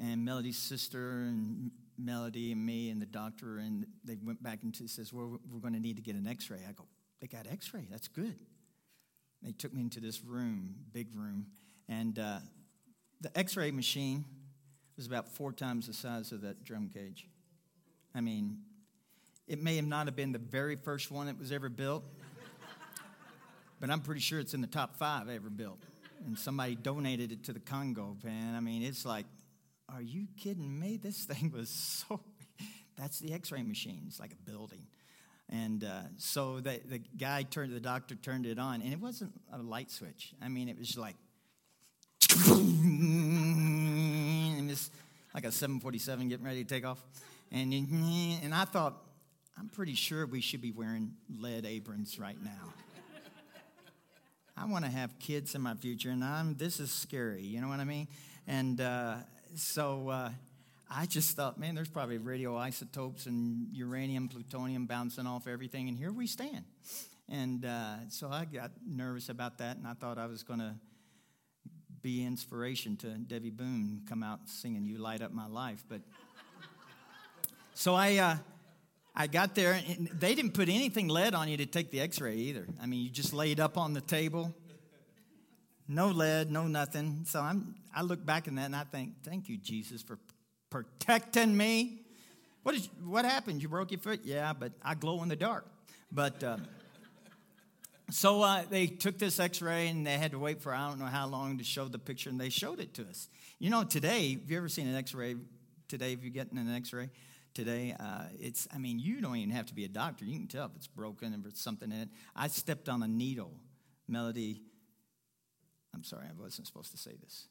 and 0.00 0.24
Melody's 0.24 0.56
sister 0.56 1.20
and 1.20 1.70
Melody 1.98 2.52
and 2.52 2.64
me 2.64 2.90
and 2.90 3.00
the 3.00 3.06
doctor, 3.06 3.58
and 3.58 3.86
they 4.04 4.16
went 4.22 4.42
back 4.42 4.60
and 4.62 4.74
says, 4.74 5.12
well, 5.12 5.38
we're 5.50 5.60
going 5.60 5.74
to 5.74 5.80
need 5.80 5.96
to 5.96 6.02
get 6.02 6.14
an 6.14 6.26
x-ray. 6.26 6.58
I 6.68 6.72
go, 6.72 6.84
they 7.20 7.26
got 7.26 7.46
x-ray, 7.46 7.86
that's 7.90 8.08
good. 8.08 8.36
They 9.42 9.52
took 9.52 9.72
me 9.72 9.82
into 9.82 10.00
this 10.00 10.22
room, 10.24 10.74
big 10.92 11.08
room, 11.14 11.46
and 11.88 12.18
uh, 12.18 12.38
the 13.20 13.36
x-ray 13.36 13.70
machine 13.70 14.24
was 14.96 15.06
about 15.06 15.28
four 15.28 15.52
times 15.52 15.86
the 15.86 15.92
size 15.92 16.32
of 16.32 16.42
that 16.42 16.64
drum 16.64 16.90
cage. 16.92 17.26
I 18.14 18.20
mean, 18.20 18.58
it 19.46 19.62
may 19.62 19.76
have 19.76 19.86
not 19.86 20.06
have 20.06 20.16
been 20.16 20.32
the 20.32 20.38
very 20.38 20.76
first 20.76 21.10
one 21.10 21.26
that 21.26 21.38
was 21.38 21.52
ever 21.52 21.68
built, 21.68 22.04
but 23.80 23.90
I'm 23.90 24.00
pretty 24.00 24.20
sure 24.20 24.40
it's 24.40 24.54
in 24.54 24.60
the 24.60 24.66
top 24.66 24.96
five 24.96 25.28
ever 25.28 25.50
built 25.50 25.78
and 26.26 26.38
somebody 26.38 26.74
donated 26.74 27.32
it 27.32 27.44
to 27.44 27.52
the 27.52 27.60
Congo, 27.60 28.16
man. 28.24 28.54
I 28.54 28.60
mean, 28.60 28.82
it's 28.82 29.04
like, 29.04 29.26
are 29.92 30.02
you 30.02 30.26
kidding 30.36 30.78
me? 30.78 30.96
This 31.02 31.24
thing 31.24 31.52
was 31.56 31.70
so. 31.70 32.20
That's 32.96 33.20
the 33.20 33.32
X-ray 33.32 33.62
machine. 33.62 34.02
It's 34.06 34.18
like 34.18 34.32
a 34.32 34.50
building, 34.50 34.86
and 35.48 35.84
uh, 35.84 36.02
so 36.16 36.60
the 36.60 36.80
the 36.84 36.98
guy 36.98 37.44
turned, 37.44 37.72
the 37.74 37.80
doctor 37.80 38.14
turned 38.16 38.46
it 38.46 38.58
on, 38.58 38.82
and 38.82 38.92
it 38.92 39.00
wasn't 39.00 39.32
a 39.52 39.58
light 39.58 39.90
switch. 39.90 40.34
I 40.42 40.48
mean, 40.48 40.68
it 40.68 40.78
was 40.78 40.98
like. 40.98 41.16
it 42.20 42.28
was 44.68 44.90
like 45.34 45.44
a 45.44 45.52
747 45.52 46.28
getting 46.28 46.44
ready 46.44 46.64
to 46.64 46.68
take 46.68 46.84
off, 46.84 47.02
and 47.52 47.72
and 47.72 48.54
I 48.54 48.64
thought, 48.64 48.96
I'm 49.58 49.68
pretty 49.68 49.94
sure 49.94 50.26
we 50.26 50.40
should 50.40 50.60
be 50.60 50.72
wearing 50.72 51.12
lead 51.38 51.64
aprons 51.64 52.18
right 52.18 52.36
now. 52.42 52.74
I 54.56 54.66
want 54.66 54.84
to 54.84 54.90
have 54.90 55.18
kids 55.18 55.54
in 55.54 55.62
my 55.62 55.74
future, 55.74 56.10
and 56.10 56.24
I'm, 56.24 56.54
this 56.56 56.80
is 56.80 56.90
scary. 56.90 57.42
You 57.42 57.60
know 57.60 57.68
what 57.68 57.80
I 57.80 57.84
mean? 57.84 58.08
And 58.46 58.80
uh, 58.80 59.16
so 59.54 60.08
uh, 60.08 60.30
I 60.90 61.06
just 61.06 61.36
thought, 61.36 61.58
man, 61.58 61.74
there's 61.74 61.88
probably 61.88 62.18
radioisotopes 62.18 63.26
and 63.26 63.68
uranium, 63.72 64.28
plutonium 64.28 64.86
bouncing 64.86 65.26
off 65.26 65.46
everything, 65.46 65.88
and 65.88 65.98
here 65.98 66.12
we 66.12 66.26
stand. 66.26 66.64
And 67.28 67.64
uh, 67.64 68.08
so 68.08 68.30
I 68.30 68.46
got 68.46 68.70
nervous 68.86 69.28
about 69.28 69.58
that, 69.58 69.76
and 69.76 69.86
I 69.86 69.92
thought 69.92 70.18
I 70.18 70.26
was 70.26 70.42
going 70.42 70.60
to 70.60 70.74
be 72.00 72.24
inspiration 72.24 72.96
to 72.98 73.08
Debbie 73.08 73.50
Boone 73.50 74.02
come 74.08 74.22
out 74.22 74.48
singing 74.48 74.86
"You 74.86 74.98
Light 74.98 75.20
Up 75.20 75.32
My 75.32 75.46
Life," 75.46 75.84
but 75.88 76.00
so 77.74 77.94
I 77.94 78.16
uh, 78.16 78.36
I 79.14 79.26
got 79.26 79.54
there, 79.54 79.72
and 79.72 80.08
they 80.18 80.34
didn't 80.34 80.54
put 80.54 80.68
anything 80.68 81.08
lead 81.08 81.34
on 81.34 81.48
you 81.48 81.56
to 81.58 81.66
take 81.66 81.90
the 81.90 82.00
x 82.00 82.20
ray 82.20 82.36
either. 82.36 82.66
I 82.80 82.86
mean, 82.86 83.02
you 83.02 83.10
just 83.10 83.34
laid 83.34 83.60
up 83.60 83.76
on 83.76 83.92
the 83.92 84.00
table. 84.00 84.54
No 85.88 86.08
lead, 86.08 86.50
no 86.50 86.66
nothing. 86.66 87.24
So 87.26 87.40
I'm, 87.40 87.74
I 87.94 88.02
look 88.02 88.24
back 88.24 88.46
in 88.46 88.56
that 88.56 88.66
and 88.66 88.76
I 88.76 88.84
think, 88.84 89.22
thank 89.24 89.48
you, 89.48 89.56
Jesus, 89.56 90.02
for 90.02 90.18
protecting 90.68 91.56
me. 91.56 92.02
What, 92.62 92.74
is, 92.74 92.90
what 93.02 93.24
happened? 93.24 93.62
You 93.62 93.68
broke 93.68 93.90
your 93.90 94.00
foot? 94.00 94.20
Yeah, 94.22 94.52
but 94.52 94.72
I 94.82 94.94
glow 94.94 95.22
in 95.22 95.30
the 95.30 95.36
dark. 95.36 95.66
But 96.12 96.44
uh, 96.44 96.58
so 98.10 98.42
uh, 98.42 98.64
they 98.68 98.86
took 98.86 99.18
this 99.18 99.40
x 99.40 99.62
ray 99.62 99.88
and 99.88 100.06
they 100.06 100.18
had 100.18 100.32
to 100.32 100.38
wait 100.38 100.60
for 100.60 100.74
I 100.74 100.88
don't 100.88 100.98
know 100.98 101.06
how 101.06 101.26
long 101.26 101.58
to 101.58 101.64
show 101.64 101.86
the 101.86 101.98
picture, 101.98 102.30
and 102.30 102.40
they 102.40 102.48
showed 102.50 102.80
it 102.80 102.94
to 102.94 103.02
us. 103.02 103.28
You 103.58 103.70
know, 103.70 103.84
today, 103.84 104.32
have 104.32 104.50
you 104.50 104.58
ever 104.58 104.68
seen 104.68 104.86
an 104.88 104.94
x 104.94 105.14
ray? 105.14 105.36
Today, 105.88 106.12
if 106.12 106.22
you're 106.22 106.32
getting 106.32 106.58
an 106.58 106.74
x 106.74 106.92
ray, 106.92 107.08
today. 107.54 107.94
Uh, 107.98 108.24
it's, 108.38 108.68
I 108.72 108.78
mean, 108.78 108.98
you 108.98 109.20
don't 109.20 109.36
even 109.36 109.50
have 109.50 109.66
to 109.66 109.74
be 109.74 109.84
a 109.84 109.88
doctor. 109.88 110.24
You 110.24 110.38
can 110.38 110.46
tell 110.46 110.66
if 110.66 110.72
it's 110.76 110.86
broken, 110.86 111.34
if 111.34 111.44
it's 111.44 111.60
something 111.60 111.90
in 111.90 112.02
it. 112.02 112.08
I 112.36 112.48
stepped 112.48 112.88
on 112.88 113.02
a 113.02 113.08
needle. 113.08 113.52
Melody, 114.06 114.62
I'm 115.94 116.04
sorry, 116.04 116.26
I 116.28 116.40
wasn't 116.40 116.66
supposed 116.66 116.92
to 116.92 116.98
say 116.98 117.12
this. 117.22 117.46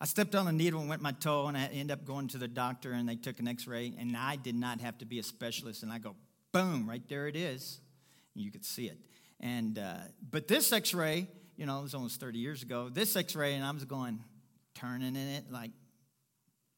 I 0.00 0.06
stepped 0.06 0.34
on 0.34 0.48
a 0.48 0.52
needle 0.52 0.80
and 0.80 0.88
went 0.88 1.02
my 1.02 1.12
toe, 1.12 1.46
and 1.46 1.56
I 1.56 1.66
ended 1.66 1.90
up 1.90 2.06
going 2.06 2.28
to 2.28 2.38
the 2.38 2.48
doctor, 2.48 2.92
and 2.92 3.06
they 3.06 3.16
took 3.16 3.38
an 3.38 3.46
x 3.46 3.66
ray, 3.66 3.92
and 3.98 4.16
I 4.16 4.36
did 4.36 4.54
not 4.54 4.80
have 4.80 4.96
to 4.98 5.04
be 5.04 5.18
a 5.18 5.22
specialist. 5.22 5.82
And 5.82 5.92
I 5.92 5.98
go, 5.98 6.16
boom, 6.52 6.88
right 6.88 7.06
there 7.08 7.28
it 7.28 7.36
is. 7.36 7.80
And 8.34 8.42
you 8.42 8.50
could 8.50 8.64
see 8.64 8.86
it. 8.86 8.98
And, 9.40 9.78
uh, 9.78 9.94
but 10.30 10.48
this 10.48 10.72
x 10.72 10.94
ray, 10.94 11.26
you 11.56 11.66
know, 11.66 11.80
it 11.80 11.82
was 11.82 11.94
almost 11.94 12.18
30 12.18 12.38
years 12.38 12.62
ago. 12.62 12.88
This 12.88 13.14
x 13.14 13.36
ray, 13.36 13.54
and 13.54 13.64
I 13.64 13.70
was 13.72 13.84
going, 13.84 14.20
turning 14.74 15.08
in 15.08 15.16
it 15.16 15.50
like, 15.50 15.70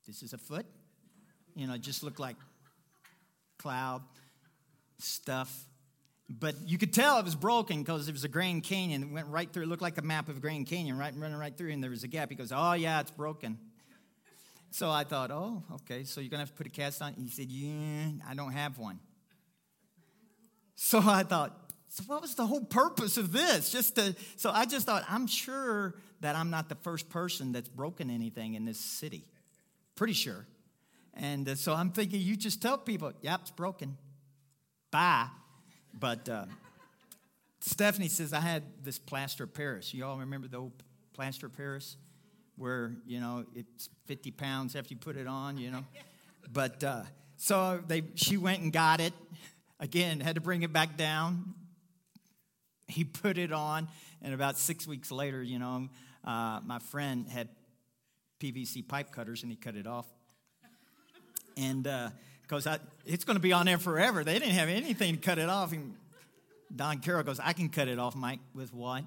this 0.06 0.22
is 0.24 0.32
a 0.32 0.38
foot? 0.38 0.66
You 1.54 1.68
know, 1.68 1.74
it 1.74 1.80
just 1.80 2.02
looked 2.02 2.18
like 2.18 2.36
cloud 3.58 4.02
stuff. 4.98 5.66
But 6.38 6.54
you 6.66 6.78
could 6.78 6.92
tell 6.92 7.18
it 7.18 7.24
was 7.24 7.34
broken 7.34 7.82
because 7.82 8.08
it 8.08 8.12
was 8.12 8.24
a 8.24 8.28
Grand 8.28 8.62
Canyon. 8.62 9.02
It 9.02 9.12
went 9.12 9.26
right 9.26 9.52
through. 9.52 9.64
It 9.64 9.68
looked 9.68 9.82
like 9.82 9.98
a 9.98 10.02
map 10.02 10.28
of 10.28 10.40
Grand 10.40 10.66
Canyon, 10.66 10.96
right, 10.96 11.12
running 11.16 11.36
right 11.36 11.56
through, 11.56 11.70
and 11.72 11.82
there 11.82 11.90
was 11.90 12.04
a 12.04 12.08
gap. 12.08 12.30
He 12.30 12.36
goes, 12.36 12.52
"Oh 12.54 12.72
yeah, 12.72 13.00
it's 13.00 13.10
broken." 13.10 13.58
So 14.70 14.90
I 14.90 15.04
thought, 15.04 15.30
"Oh, 15.30 15.62
okay. 15.74 16.04
So 16.04 16.20
you're 16.20 16.30
gonna 16.30 16.42
have 16.42 16.50
to 16.50 16.54
put 16.54 16.66
a 16.66 16.70
cast 16.70 17.02
on." 17.02 17.14
He 17.14 17.28
said, 17.28 17.50
"Yeah, 17.50 18.10
I 18.26 18.34
don't 18.34 18.52
have 18.52 18.78
one." 18.78 19.00
So 20.74 21.00
I 21.00 21.22
thought, 21.22 21.72
so 21.88 22.04
what 22.06 22.22
was 22.22 22.34
the 22.34 22.46
whole 22.46 22.64
purpose 22.64 23.18
of 23.18 23.32
this? 23.32 23.70
Just 23.70 23.96
to, 23.96 24.16
so 24.36 24.50
I 24.50 24.64
just 24.64 24.86
thought, 24.86 25.04
I'm 25.08 25.26
sure 25.26 25.94
that 26.20 26.34
I'm 26.34 26.48
not 26.48 26.70
the 26.70 26.74
first 26.76 27.10
person 27.10 27.52
that's 27.52 27.68
broken 27.68 28.08
anything 28.08 28.54
in 28.54 28.64
this 28.64 28.80
city. 28.80 29.26
Pretty 29.94 30.14
sure. 30.14 30.46
And 31.12 31.46
uh, 31.48 31.54
so 31.54 31.74
I'm 31.74 31.90
thinking, 31.90 32.22
you 32.22 32.34
just 32.34 32.62
tell 32.62 32.78
people, 32.78 33.12
yep, 33.20 33.40
it's 33.42 33.50
broken. 33.50 33.98
Bye. 34.90 35.26
But 35.98 36.28
uh, 36.28 36.46
Stephanie 37.60 38.08
says, 38.08 38.32
I 38.32 38.40
had 38.40 38.62
this 38.82 38.98
plaster 38.98 39.44
of 39.44 39.54
Paris. 39.54 39.94
You 39.94 40.04
all 40.04 40.18
remember 40.18 40.48
the 40.48 40.58
old 40.58 40.72
plaster 41.12 41.46
of 41.46 41.56
Paris? 41.56 41.96
Where, 42.56 42.92
you 43.06 43.20
know, 43.20 43.44
it's 43.54 43.88
50 44.06 44.30
pounds 44.32 44.76
after 44.76 44.94
you 44.94 45.00
put 45.00 45.16
it 45.16 45.26
on, 45.26 45.58
you 45.58 45.70
know? 45.70 45.84
But 46.52 46.82
uh, 46.82 47.04
so 47.36 47.80
they, 47.86 48.02
she 48.16 48.36
went 48.36 48.62
and 48.62 48.72
got 48.72 49.00
it. 49.00 49.14
Again, 49.78 50.18
had 50.20 50.34
to 50.34 50.40
bring 50.40 50.62
it 50.62 50.72
back 50.72 50.96
down. 50.96 51.54
He 52.88 53.04
put 53.04 53.38
it 53.38 53.52
on, 53.52 53.88
and 54.20 54.34
about 54.34 54.58
six 54.58 54.86
weeks 54.86 55.12
later, 55.12 55.40
you 55.40 55.60
know, 55.60 55.88
uh, 56.24 56.60
my 56.66 56.80
friend 56.80 57.28
had 57.28 57.48
PVC 58.40 58.86
pipe 58.86 59.12
cutters 59.12 59.44
and 59.44 59.52
he 59.52 59.56
cut 59.56 59.76
it 59.76 59.86
off 59.86 60.04
and 61.56 61.86
because 62.52 62.78
it's 63.06 63.24
going 63.24 63.36
to 63.36 63.42
be 63.42 63.54
on 63.54 63.64
there 63.64 63.78
forever. 63.78 64.24
They 64.24 64.34
didn't 64.34 64.50
have 64.50 64.68
anything 64.68 65.14
to 65.14 65.20
cut 65.20 65.38
it 65.38 65.48
off. 65.48 65.72
And 65.72 65.94
Don 66.74 66.98
Carroll 66.98 67.22
goes, 67.22 67.40
I 67.40 67.54
can 67.54 67.70
cut 67.70 67.88
it 67.88 67.98
off, 67.98 68.14
Mike, 68.14 68.40
with 68.54 68.74
what? 68.74 69.04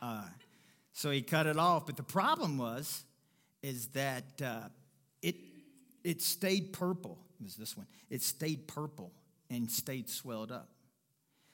Uh, 0.00 0.22
so 0.92 1.10
he 1.10 1.20
cut 1.20 1.46
it 1.46 1.58
off. 1.58 1.86
But 1.86 1.96
the 1.96 2.04
problem 2.04 2.56
was, 2.56 3.02
is 3.64 3.88
that 3.88 4.24
uh, 4.44 4.68
it 5.22 5.34
it 6.04 6.22
stayed 6.22 6.72
purple. 6.72 7.18
It 7.40 7.44
was 7.44 7.56
this 7.56 7.76
one. 7.76 7.86
It 8.10 8.22
stayed 8.22 8.68
purple 8.68 9.10
and 9.50 9.68
stayed 9.68 10.08
swelled 10.08 10.52
up. 10.52 10.68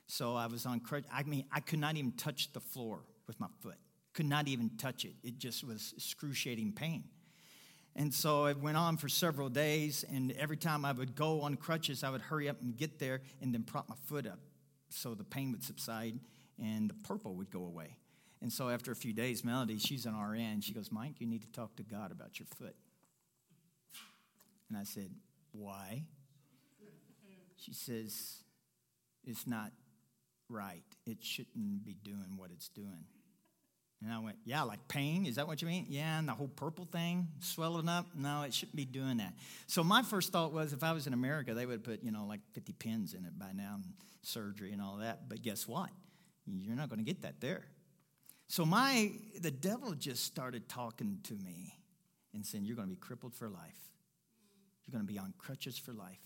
So 0.08 0.34
I 0.34 0.46
was 0.46 0.66
on 0.66 0.80
crutch. 0.80 1.04
I 1.10 1.22
mean, 1.22 1.44
I 1.50 1.60
could 1.60 1.78
not 1.78 1.96
even 1.96 2.12
touch 2.12 2.52
the 2.52 2.60
floor 2.60 3.00
with 3.26 3.40
my 3.40 3.46
foot. 3.60 3.76
Could 4.12 4.28
not 4.28 4.46
even 4.48 4.70
touch 4.76 5.06
it. 5.06 5.14
It 5.22 5.38
just 5.38 5.64
was 5.64 5.94
excruciating 5.96 6.72
pain. 6.72 7.04
And 7.96 8.14
so 8.14 8.46
it 8.46 8.58
went 8.58 8.76
on 8.76 8.96
for 8.96 9.08
several 9.08 9.48
days, 9.48 10.04
and 10.10 10.32
every 10.32 10.56
time 10.56 10.84
I 10.84 10.92
would 10.92 11.14
go 11.14 11.40
on 11.42 11.56
crutches, 11.56 12.04
I 12.04 12.10
would 12.10 12.22
hurry 12.22 12.48
up 12.48 12.62
and 12.62 12.76
get 12.76 12.98
there 12.98 13.20
and 13.42 13.52
then 13.52 13.64
prop 13.64 13.88
my 13.88 13.96
foot 14.06 14.26
up 14.26 14.38
so 14.88 15.14
the 15.14 15.24
pain 15.24 15.50
would 15.52 15.64
subside 15.64 16.18
and 16.58 16.90
the 16.90 16.94
purple 16.94 17.34
would 17.34 17.50
go 17.50 17.64
away. 17.64 17.96
And 18.42 18.52
so 18.52 18.68
after 18.68 18.92
a 18.92 18.96
few 18.96 19.12
days, 19.12 19.44
Melody, 19.44 19.78
she's 19.78 20.06
an 20.06 20.18
RN, 20.18 20.60
she 20.60 20.72
goes, 20.72 20.90
Mike, 20.90 21.20
you 21.20 21.26
need 21.26 21.42
to 21.42 21.52
talk 21.52 21.76
to 21.76 21.82
God 21.82 22.10
about 22.10 22.38
your 22.38 22.46
foot. 22.56 22.76
And 24.68 24.78
I 24.78 24.84
said, 24.84 25.10
Why? 25.52 26.04
She 27.56 27.74
says, 27.74 28.44
It's 29.24 29.46
not 29.46 29.72
right. 30.48 30.84
It 31.06 31.18
shouldn't 31.22 31.84
be 31.84 31.96
doing 32.02 32.36
what 32.36 32.50
it's 32.50 32.68
doing. 32.68 33.04
And 34.02 34.12
I 34.12 34.18
went, 34.18 34.36
Yeah, 34.44 34.62
like 34.62 34.86
pain? 34.88 35.26
Is 35.26 35.36
that 35.36 35.46
what 35.46 35.60
you 35.60 35.68
mean? 35.68 35.86
Yeah, 35.88 36.18
and 36.18 36.28
the 36.28 36.32
whole 36.32 36.48
purple 36.48 36.86
thing 36.86 37.28
swelling 37.40 37.88
up? 37.88 38.06
No, 38.14 38.42
it 38.42 38.54
shouldn't 38.54 38.76
be 38.76 38.84
doing 38.84 39.18
that. 39.18 39.34
So 39.66 39.84
my 39.84 40.02
first 40.02 40.32
thought 40.32 40.52
was 40.52 40.72
if 40.72 40.82
I 40.82 40.92
was 40.92 41.06
in 41.06 41.12
America, 41.12 41.54
they 41.54 41.66
would 41.66 41.84
put, 41.84 42.02
you 42.02 42.10
know, 42.10 42.24
like 42.26 42.40
50 42.52 42.72
pins 42.74 43.14
in 43.14 43.24
it 43.24 43.38
by 43.38 43.52
now 43.52 43.74
and 43.74 43.84
surgery 44.22 44.72
and 44.72 44.80
all 44.80 44.96
that. 44.98 45.28
But 45.28 45.42
guess 45.42 45.68
what? 45.68 45.90
You're 46.46 46.76
not 46.76 46.88
going 46.88 46.98
to 46.98 47.04
get 47.04 47.22
that 47.22 47.40
there. 47.40 47.64
So 48.48 48.64
my 48.64 49.12
the 49.40 49.50
devil 49.50 49.94
just 49.94 50.24
started 50.24 50.68
talking 50.68 51.18
to 51.24 51.34
me 51.34 51.76
and 52.34 52.44
saying, 52.44 52.64
You're 52.64 52.76
going 52.76 52.88
to 52.88 52.94
be 52.94 53.00
crippled 53.00 53.34
for 53.34 53.48
life. 53.48 53.90
You're 54.86 54.92
going 54.92 55.06
to 55.06 55.12
be 55.12 55.18
on 55.18 55.34
crutches 55.38 55.78
for 55.78 55.92
life. 55.92 56.18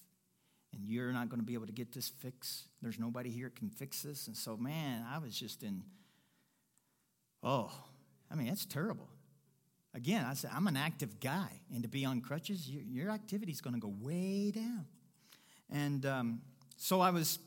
And 0.73 0.89
you're 0.89 1.13
not 1.13 1.29
going 1.29 1.41
to 1.41 1.47
be 1.47 1.55
able 1.55 1.67
to 1.67 1.73
get 1.73 1.93
this 1.93 2.09
fixed. 2.09 2.65
There's 2.83 2.99
nobody 2.99 3.31
here 3.31 3.51
can 3.51 3.69
fix 3.69 4.03
this. 4.03 4.27
And 4.27 4.37
so, 4.37 4.57
man, 4.57 5.05
I 5.09 5.19
was 5.19 5.39
just 5.39 5.63
in 5.63 5.83
Oh, 7.45 7.71
I 8.31 8.37
mean, 8.37 8.47
that's 8.47 8.65
terrible. 8.65 9.09
Again, 9.93 10.25
I 10.25 10.35
said, 10.35 10.51
I'm 10.53 10.67
an 10.67 10.77
active 10.77 11.21
guy, 11.21 11.49
and 11.73 11.83
to 11.83 11.89
be 11.89 12.05
on 12.05 12.21
crutches, 12.21 12.69
your, 12.69 12.83
your 12.83 13.11
activity 13.11 13.53
is 13.53 13.61
going 13.61 13.75
to 13.75 13.81
go 13.81 13.95
way 14.01 14.51
down. 14.51 14.87
And 15.71 16.05
um, 16.07 16.41
so 16.77 17.01
I 17.01 17.11
was 17.11 17.39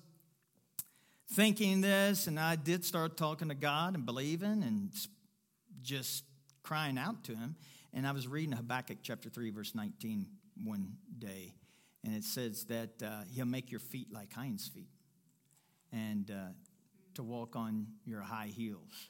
thinking 1.31 1.81
this, 1.81 2.27
and 2.27 2.39
I 2.39 2.55
did 2.55 2.85
start 2.85 3.17
talking 3.17 3.49
to 3.49 3.55
God 3.55 3.95
and 3.95 4.05
believing 4.05 4.63
and 4.63 4.91
just 5.81 6.23
crying 6.63 6.97
out 6.97 7.23
to 7.25 7.35
Him. 7.35 7.55
And 7.93 8.07
I 8.07 8.11
was 8.11 8.27
reading 8.27 8.53
Habakkuk 8.53 8.99
chapter 9.01 9.29
3, 9.29 9.49
verse 9.49 9.73
19 9.73 10.27
one 10.63 10.93
day, 11.17 11.53
and 12.05 12.15
it 12.15 12.23
says 12.23 12.65
that 12.65 13.01
uh, 13.03 13.23
He'll 13.33 13.45
make 13.45 13.71
your 13.71 13.79
feet 13.79 14.13
like 14.13 14.31
hinds' 14.31 14.67
feet 14.67 14.89
and 15.91 16.31
uh, 16.31 16.51
to 17.15 17.23
walk 17.23 17.55
on 17.55 17.87
your 18.05 18.21
high 18.21 18.51
heels. 18.55 19.09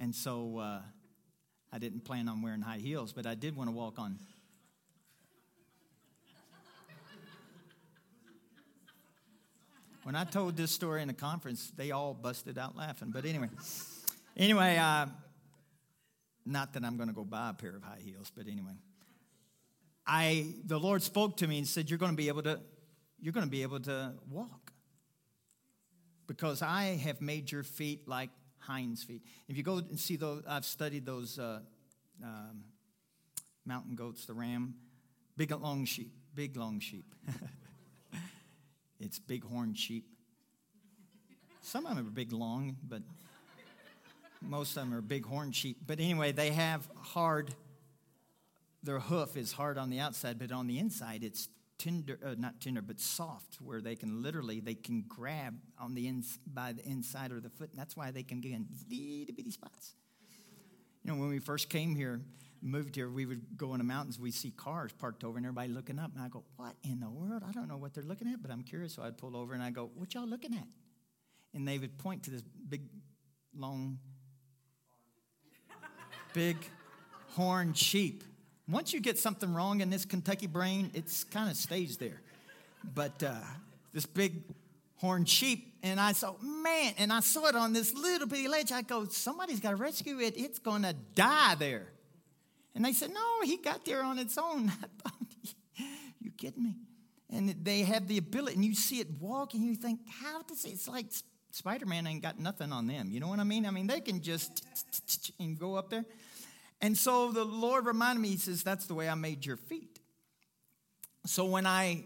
And 0.00 0.14
so 0.14 0.56
uh, 0.56 0.80
I 1.70 1.78
didn't 1.78 2.06
plan 2.06 2.26
on 2.26 2.40
wearing 2.40 2.62
high 2.62 2.78
heels, 2.78 3.12
but 3.12 3.26
I 3.26 3.34
did 3.34 3.54
want 3.54 3.68
to 3.68 3.76
walk 3.76 3.98
on. 3.98 4.18
When 10.02 10.16
I 10.16 10.24
told 10.24 10.56
this 10.56 10.70
story 10.70 11.02
in 11.02 11.10
a 11.10 11.14
conference, 11.14 11.70
they 11.76 11.90
all 11.90 12.14
busted 12.14 12.56
out 12.56 12.74
laughing. 12.74 13.10
But 13.12 13.26
anyway, 13.26 13.50
anyway, 14.38 14.78
uh, 14.78 15.06
not 16.46 16.72
that 16.72 16.82
I'm 16.82 16.96
going 16.96 17.10
to 17.10 17.14
go 17.14 17.22
buy 17.22 17.50
a 17.50 17.52
pair 17.52 17.76
of 17.76 17.82
high 17.82 18.00
heels, 18.02 18.32
but 18.34 18.46
anyway, 18.46 18.72
I 20.06 20.54
the 20.64 20.80
Lord 20.80 21.02
spoke 21.02 21.36
to 21.36 21.46
me 21.46 21.58
and 21.58 21.68
said, 21.68 21.90
"You're 21.90 21.98
going 21.98 22.12
to 22.12 22.16
be 22.16 22.28
able 22.28 22.42
to, 22.44 22.58
you're 23.20 23.34
going 23.34 23.46
to 23.46 23.50
be 23.50 23.62
able 23.62 23.80
to 23.80 24.14
walk 24.30 24.72
because 26.26 26.62
I 26.62 26.98
have 27.04 27.20
made 27.20 27.52
your 27.52 27.62
feet 27.62 28.08
like 28.08 28.30
hinds 28.60 29.02
feet. 29.02 29.22
If 29.48 29.56
you 29.56 29.62
go 29.62 29.78
and 29.78 29.98
see 29.98 30.16
those, 30.16 30.42
I've 30.48 30.64
studied 30.64 31.04
those 31.04 31.38
uh, 31.38 31.60
um, 32.22 32.64
mountain 33.64 33.94
goats, 33.94 34.26
the 34.26 34.34
ram, 34.34 34.74
big 35.36 35.50
long 35.50 35.84
sheep, 35.84 36.12
big 36.34 36.56
long 36.56 36.80
sheep. 36.80 37.14
it's 39.00 39.18
big 39.18 39.44
horned 39.44 39.78
sheep. 39.78 40.06
Some 41.62 41.86
of 41.86 41.96
them 41.96 42.06
are 42.06 42.10
big 42.10 42.32
long, 42.32 42.76
but 42.86 43.02
most 44.40 44.76
of 44.76 44.82
them 44.82 44.94
are 44.94 45.02
big 45.02 45.26
horned 45.26 45.54
sheep. 45.54 45.78
But 45.86 46.00
anyway, 46.00 46.32
they 46.32 46.50
have 46.50 46.88
hard, 46.96 47.54
their 48.82 49.00
hoof 49.00 49.36
is 49.36 49.52
hard 49.52 49.78
on 49.78 49.90
the 49.90 50.00
outside, 50.00 50.38
but 50.38 50.52
on 50.52 50.66
the 50.66 50.78
inside 50.78 51.22
it's 51.22 51.48
tender, 51.80 52.18
uh, 52.24 52.34
not 52.36 52.60
tender, 52.60 52.82
but 52.82 53.00
soft, 53.00 53.56
where 53.60 53.80
they 53.80 53.96
can 53.96 54.22
literally 54.22 54.60
they 54.60 54.74
can 54.74 55.02
grab 55.08 55.54
on 55.78 55.94
the 55.94 56.06
ins 56.06 56.38
by 56.46 56.72
the 56.72 56.86
inside 56.86 57.32
of 57.32 57.42
the 57.42 57.48
foot, 57.48 57.70
and 57.70 57.78
that's 57.78 57.96
why 57.96 58.10
they 58.10 58.22
can 58.22 58.40
get 58.40 58.52
in 58.52 58.66
little 58.90 59.34
bitty 59.34 59.50
spots. 59.50 59.94
You 61.02 61.10
know, 61.10 61.18
when 61.18 61.30
we 61.30 61.38
first 61.38 61.70
came 61.70 61.96
here, 61.96 62.20
moved 62.60 62.96
here, 62.96 63.08
we 63.08 63.24
would 63.24 63.56
go 63.56 63.72
in 63.72 63.78
the 63.78 63.84
mountains, 63.84 64.18
we 64.18 64.30
see 64.30 64.50
cars 64.50 64.92
parked 64.92 65.24
over, 65.24 65.38
and 65.38 65.46
everybody 65.46 65.72
looking 65.72 65.98
up, 65.98 66.12
and 66.14 66.22
I 66.22 66.28
go, 66.28 66.44
"What 66.56 66.76
in 66.84 67.00
the 67.00 67.08
world? 67.08 67.42
I 67.48 67.52
don't 67.52 67.66
know 67.66 67.78
what 67.78 67.94
they're 67.94 68.04
looking 68.04 68.28
at, 68.28 68.42
but 68.42 68.50
I'm 68.50 68.62
curious." 68.62 68.94
So 68.94 69.02
I'd 69.02 69.16
pull 69.16 69.34
over 69.34 69.54
and 69.54 69.62
I 69.62 69.70
go, 69.70 69.90
"What 69.94 70.12
y'all 70.12 70.28
looking 70.28 70.54
at?" 70.54 70.68
And 71.54 71.66
they 71.66 71.78
would 71.78 71.96
point 71.98 72.24
to 72.24 72.30
this 72.30 72.42
big, 72.42 72.82
long, 73.56 73.98
big 76.34 76.56
horn 77.30 77.72
sheep 77.72 78.22
once 78.72 78.92
you 78.92 79.00
get 79.00 79.18
something 79.18 79.52
wrong 79.52 79.80
in 79.80 79.90
this 79.90 80.04
Kentucky 80.04 80.46
brain, 80.46 80.90
it's 80.94 81.24
kind 81.24 81.50
of 81.50 81.56
stays 81.56 81.96
there. 81.96 82.20
But 82.94 83.22
uh, 83.22 83.34
this 83.92 84.06
big 84.06 84.42
horned 84.96 85.28
sheep, 85.28 85.74
and 85.82 85.98
I 85.98 86.12
saw, 86.12 86.34
man, 86.42 86.94
and 86.98 87.12
I 87.12 87.20
saw 87.20 87.46
it 87.46 87.56
on 87.56 87.72
this 87.72 87.94
little 87.94 88.26
bitty 88.26 88.48
ledge. 88.48 88.72
I 88.72 88.82
go, 88.82 89.06
somebody's 89.06 89.60
got 89.60 89.70
to 89.70 89.76
rescue 89.76 90.20
it. 90.20 90.34
It's 90.36 90.58
going 90.58 90.82
to 90.82 90.94
die 91.14 91.54
there. 91.58 91.86
And 92.74 92.84
they 92.84 92.92
said, 92.92 93.10
no, 93.12 93.42
he 93.42 93.56
got 93.56 93.84
there 93.84 94.02
on 94.02 94.18
its 94.18 94.38
own. 94.38 94.68
I 94.82 94.86
thought, 95.02 95.14
you 96.20 96.30
kidding 96.36 96.62
me? 96.62 96.74
And 97.30 97.54
they 97.62 97.82
have 97.82 98.08
the 98.08 98.18
ability, 98.18 98.56
and 98.56 98.64
you 98.64 98.74
see 98.74 99.00
it 99.00 99.08
walk, 99.20 99.54
and 99.54 99.64
you 99.64 99.74
think, 99.74 100.00
how 100.08 100.42
does 100.42 100.64
it? 100.64 100.70
It's 100.70 100.88
like 100.88 101.06
Spider 101.52 101.86
Man 101.86 102.06
ain't 102.06 102.22
got 102.22 102.38
nothing 102.38 102.72
on 102.72 102.86
them. 102.86 103.10
You 103.10 103.20
know 103.20 103.28
what 103.28 103.40
I 103.40 103.44
mean? 103.44 103.66
I 103.66 103.70
mean, 103.70 103.86
they 103.86 104.00
can 104.00 104.20
just 104.20 104.64
and 105.38 105.58
go 105.58 105.76
up 105.76 105.90
there. 105.90 106.04
And 106.82 106.96
so 106.96 107.30
the 107.30 107.44
Lord 107.44 107.86
reminded 107.86 108.22
me, 108.22 108.28
He 108.28 108.36
says, 108.36 108.62
That's 108.62 108.86
the 108.86 108.94
way 108.94 109.08
I 109.08 109.14
made 109.14 109.44
your 109.44 109.56
feet. 109.56 109.98
So 111.26 111.44
when 111.44 111.66
I 111.66 112.04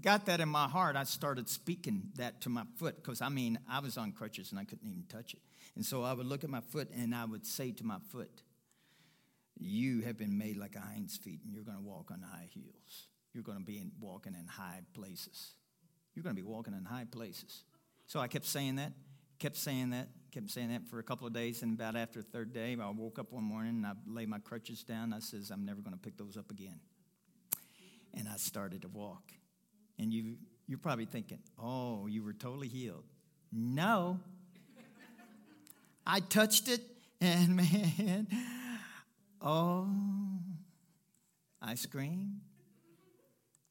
got 0.00 0.26
that 0.26 0.40
in 0.40 0.48
my 0.48 0.68
heart, 0.68 0.96
I 0.96 1.04
started 1.04 1.48
speaking 1.48 2.10
that 2.16 2.40
to 2.42 2.48
my 2.48 2.64
foot 2.76 2.96
because 2.96 3.22
I 3.22 3.28
mean, 3.28 3.58
I 3.70 3.80
was 3.80 3.96
on 3.96 4.12
crutches 4.12 4.50
and 4.50 4.60
I 4.60 4.64
couldn't 4.64 4.88
even 4.88 5.04
touch 5.08 5.34
it. 5.34 5.40
And 5.76 5.84
so 5.84 6.02
I 6.02 6.12
would 6.12 6.26
look 6.26 6.44
at 6.44 6.50
my 6.50 6.60
foot 6.60 6.88
and 6.96 7.14
I 7.14 7.24
would 7.24 7.46
say 7.46 7.70
to 7.72 7.84
my 7.84 7.98
foot, 8.10 8.42
You 9.58 10.02
have 10.02 10.16
been 10.16 10.36
made 10.36 10.56
like 10.56 10.74
a 10.74 10.80
hind's 10.80 11.16
feet 11.16 11.40
and 11.44 11.54
you're 11.54 11.64
going 11.64 11.78
to 11.78 11.84
walk 11.84 12.10
on 12.10 12.22
high 12.22 12.48
heels. 12.50 13.08
You're 13.32 13.44
going 13.44 13.58
to 13.58 13.64
be 13.64 13.78
in, 13.78 13.92
walking 14.00 14.34
in 14.34 14.46
high 14.46 14.80
places. 14.94 15.52
You're 16.14 16.22
going 16.22 16.34
to 16.34 16.42
be 16.42 16.48
walking 16.48 16.72
in 16.72 16.84
high 16.84 17.06
places. 17.10 17.64
So 18.06 18.18
I 18.18 18.28
kept 18.28 18.46
saying 18.46 18.76
that, 18.76 18.92
kept 19.38 19.56
saying 19.56 19.90
that, 19.90 20.08
kept 20.32 20.50
saying 20.50 20.70
that 20.70 20.86
for 20.88 20.98
a 20.98 21.02
couple 21.02 21.26
of 21.26 21.32
days, 21.32 21.62
and 21.62 21.74
about 21.74 21.96
after 21.96 22.20
the 22.20 22.28
third 22.28 22.52
day, 22.52 22.76
I 22.80 22.90
woke 22.90 23.18
up 23.18 23.32
one 23.32 23.44
morning 23.44 23.76
and 23.76 23.86
I 23.86 23.92
laid 24.06 24.28
my 24.28 24.38
crutches 24.38 24.82
down. 24.82 25.12
I 25.12 25.20
says, 25.20 25.50
I'm 25.50 25.64
never 25.64 25.80
going 25.80 25.94
to 25.94 26.00
pick 26.00 26.16
those 26.16 26.36
up 26.36 26.50
again. 26.50 26.80
And 28.14 28.28
I 28.28 28.36
started 28.36 28.82
to 28.82 28.88
walk. 28.88 29.32
And 29.98 30.12
you, 30.12 30.36
you're 30.66 30.78
probably 30.78 31.06
thinking, 31.06 31.38
oh, 31.58 32.06
you 32.06 32.22
were 32.22 32.32
totally 32.32 32.68
healed. 32.68 33.04
No. 33.52 34.20
I 36.06 36.20
touched 36.20 36.68
it, 36.68 36.80
and 37.20 37.56
man, 37.56 38.28
oh, 39.40 39.88
I 41.60 41.74
screamed, 41.74 42.40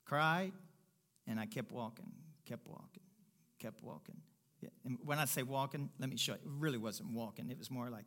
cried, 0.03 0.51
and 1.27 1.39
I 1.39 1.45
kept 1.45 1.71
walking, 1.71 2.11
kept 2.45 2.67
walking, 2.67 3.03
kept 3.57 3.81
walking. 3.81 4.17
And 4.83 4.97
when 5.03 5.19
I 5.19 5.25
say 5.25 5.43
walking, 5.43 5.89
let 5.99 6.09
me 6.09 6.17
show 6.17 6.33
you. 6.33 6.39
It 6.39 6.51
really 6.59 6.77
wasn't 6.77 7.11
walking, 7.11 7.49
it 7.49 7.57
was 7.57 7.71
more 7.71 7.89
like 7.89 8.05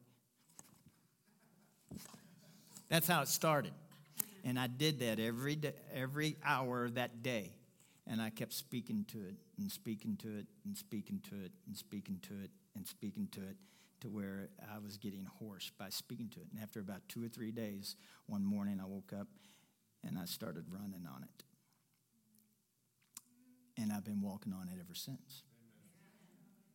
that's 2.88 3.06
how 3.06 3.20
it 3.22 3.28
started. 3.28 3.72
And 4.44 4.58
I 4.58 4.66
did 4.66 5.00
that 5.00 5.20
every 5.20 5.56
day, 5.56 5.74
every 5.94 6.36
hour 6.44 6.86
of 6.86 6.94
that 6.94 7.22
day. 7.22 7.52
And 8.06 8.22
I 8.22 8.30
kept 8.30 8.54
speaking 8.54 9.04
to 9.08 9.18
it 9.18 9.34
and 9.58 9.70
speaking 9.70 10.16
to 10.22 10.28
it 10.38 10.46
and 10.64 10.76
speaking 10.76 11.20
to 11.28 11.34
it 11.44 11.52
and 11.66 11.76
speaking 11.76 12.18
to 12.22 12.34
it 12.42 12.50
and 12.74 12.86
speaking 12.86 13.28
to 13.32 13.40
it 13.40 13.56
to 14.00 14.08
where 14.08 14.48
I 14.74 14.78
was 14.78 14.96
getting 14.96 15.26
hoarse 15.38 15.70
by 15.78 15.90
speaking 15.90 16.30
to 16.30 16.40
it. 16.40 16.46
And 16.52 16.62
after 16.62 16.80
about 16.80 17.06
two 17.08 17.22
or 17.22 17.28
three 17.28 17.50
days, 17.50 17.96
one 18.26 18.44
morning 18.44 18.80
I 18.80 18.86
woke 18.86 19.12
up 19.12 19.26
and 20.06 20.18
I 20.18 20.24
started 20.24 20.64
running 20.70 21.06
on 21.06 21.24
it. 21.24 21.44
And 23.76 23.92
I've 23.92 24.04
been 24.04 24.22
walking 24.22 24.54
on 24.54 24.68
it 24.68 24.78
ever 24.80 24.94
since. 24.94 25.42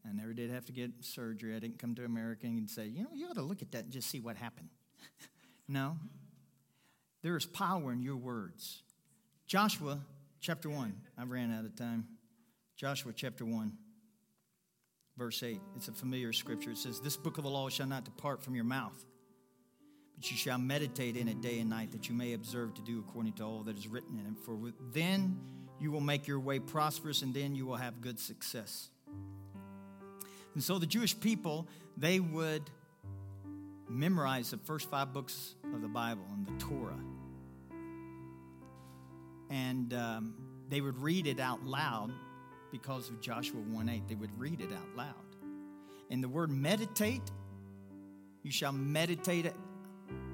I 0.07 0.11
never 0.13 0.33
did 0.33 0.49
have 0.49 0.65
to 0.65 0.71
get 0.71 0.91
surgery. 1.01 1.55
I 1.55 1.59
didn't 1.59 1.79
come 1.79 1.95
to 1.95 2.05
America 2.05 2.45
and 2.45 2.69
say, 2.69 2.87
you 2.87 3.03
know, 3.03 3.09
you 3.13 3.27
ought 3.27 3.35
to 3.35 3.41
look 3.41 3.61
at 3.61 3.71
that 3.71 3.85
and 3.85 3.91
just 3.91 4.09
see 4.09 4.19
what 4.19 4.35
happened. 4.35 4.69
no. 5.67 5.97
There 7.21 7.37
is 7.37 7.45
power 7.45 7.93
in 7.93 8.01
your 8.01 8.17
words. 8.17 8.83
Joshua 9.47 9.99
chapter 10.41 10.69
1. 10.69 10.93
I 11.17 11.23
ran 11.23 11.53
out 11.53 11.63
of 11.63 11.75
time. 11.75 12.05
Joshua 12.75 13.13
chapter 13.15 13.45
1, 13.45 13.71
verse 15.17 15.41
8. 15.41 15.59
It's 15.75 15.87
a 15.87 15.93
familiar 15.93 16.33
scripture. 16.33 16.71
It 16.71 16.77
says, 16.77 16.99
This 16.99 17.15
book 17.15 17.37
of 17.37 17.45
the 17.45 17.49
law 17.49 17.69
shall 17.69 17.87
not 17.87 18.03
depart 18.03 18.43
from 18.43 18.55
your 18.55 18.65
mouth, 18.65 19.05
but 20.15 20.29
you 20.29 20.35
shall 20.35 20.57
meditate 20.57 21.15
in 21.15 21.29
it 21.29 21.39
day 21.39 21.59
and 21.59 21.69
night, 21.69 21.91
that 21.91 22.09
you 22.09 22.15
may 22.15 22.33
observe 22.33 22.73
to 22.73 22.81
do 22.81 22.99
according 22.99 23.33
to 23.33 23.43
all 23.43 23.63
that 23.63 23.77
is 23.77 23.87
written 23.87 24.19
in 24.19 24.25
it. 24.25 24.37
For 24.43 24.57
then 24.91 25.39
you 25.79 25.91
will 25.91 26.01
make 26.01 26.27
your 26.27 26.39
way 26.39 26.59
prosperous, 26.59 27.21
and 27.21 27.33
then 27.33 27.55
you 27.55 27.65
will 27.65 27.77
have 27.77 28.01
good 28.01 28.19
success. 28.19 28.89
And 30.53 30.63
so 30.63 30.77
the 30.77 30.85
Jewish 30.85 31.19
people, 31.19 31.67
they 31.97 32.19
would 32.19 32.69
memorize 33.89 34.51
the 34.51 34.57
first 34.57 34.89
five 34.89 35.13
books 35.13 35.55
of 35.73 35.81
the 35.81 35.87
Bible 35.87 36.25
and 36.31 36.47
the 36.47 36.63
Torah. 36.63 36.99
And 39.49 39.93
um, 39.93 40.35
they 40.69 40.81
would 40.81 40.97
read 40.97 41.27
it 41.27 41.39
out 41.39 41.63
loud 41.65 42.11
because 42.71 43.09
of 43.09 43.21
Joshua 43.21 43.59
1 43.59 43.89
8. 43.89 44.07
They 44.07 44.15
would 44.15 44.37
read 44.39 44.61
it 44.61 44.71
out 44.71 44.95
loud. 44.95 45.13
And 46.09 46.23
the 46.23 46.29
word 46.29 46.49
meditate, 46.49 47.21
you 48.43 48.51
shall 48.51 48.71
meditate 48.71 49.45
it 49.45 49.55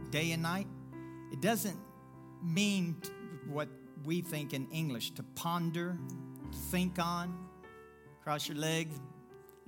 day 0.09 0.31
and 0.31 0.43
night. 0.43 0.67
It 1.31 1.41
doesn't 1.41 1.77
mean 2.41 3.01
what 3.47 3.67
we 4.05 4.21
think 4.21 4.53
in 4.53 4.67
English 4.71 5.11
to 5.11 5.23
ponder, 5.35 5.97
think 6.69 6.97
on, 6.99 7.37
cross 8.23 8.47
your 8.47 8.57
legs. 8.57 8.99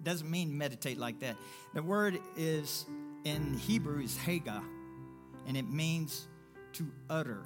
Doesn't 0.03 0.29
mean 0.29 0.57
meditate 0.57 0.97
like 0.97 1.19
that. 1.19 1.35
The 1.73 1.83
word 1.83 2.19
is 2.35 2.85
in 3.23 3.53
Hebrew 3.53 4.01
is 4.01 4.17
Haga, 4.17 4.63
and 5.47 5.55
it 5.55 5.69
means 5.69 6.27
to 6.73 6.87
utter, 7.09 7.45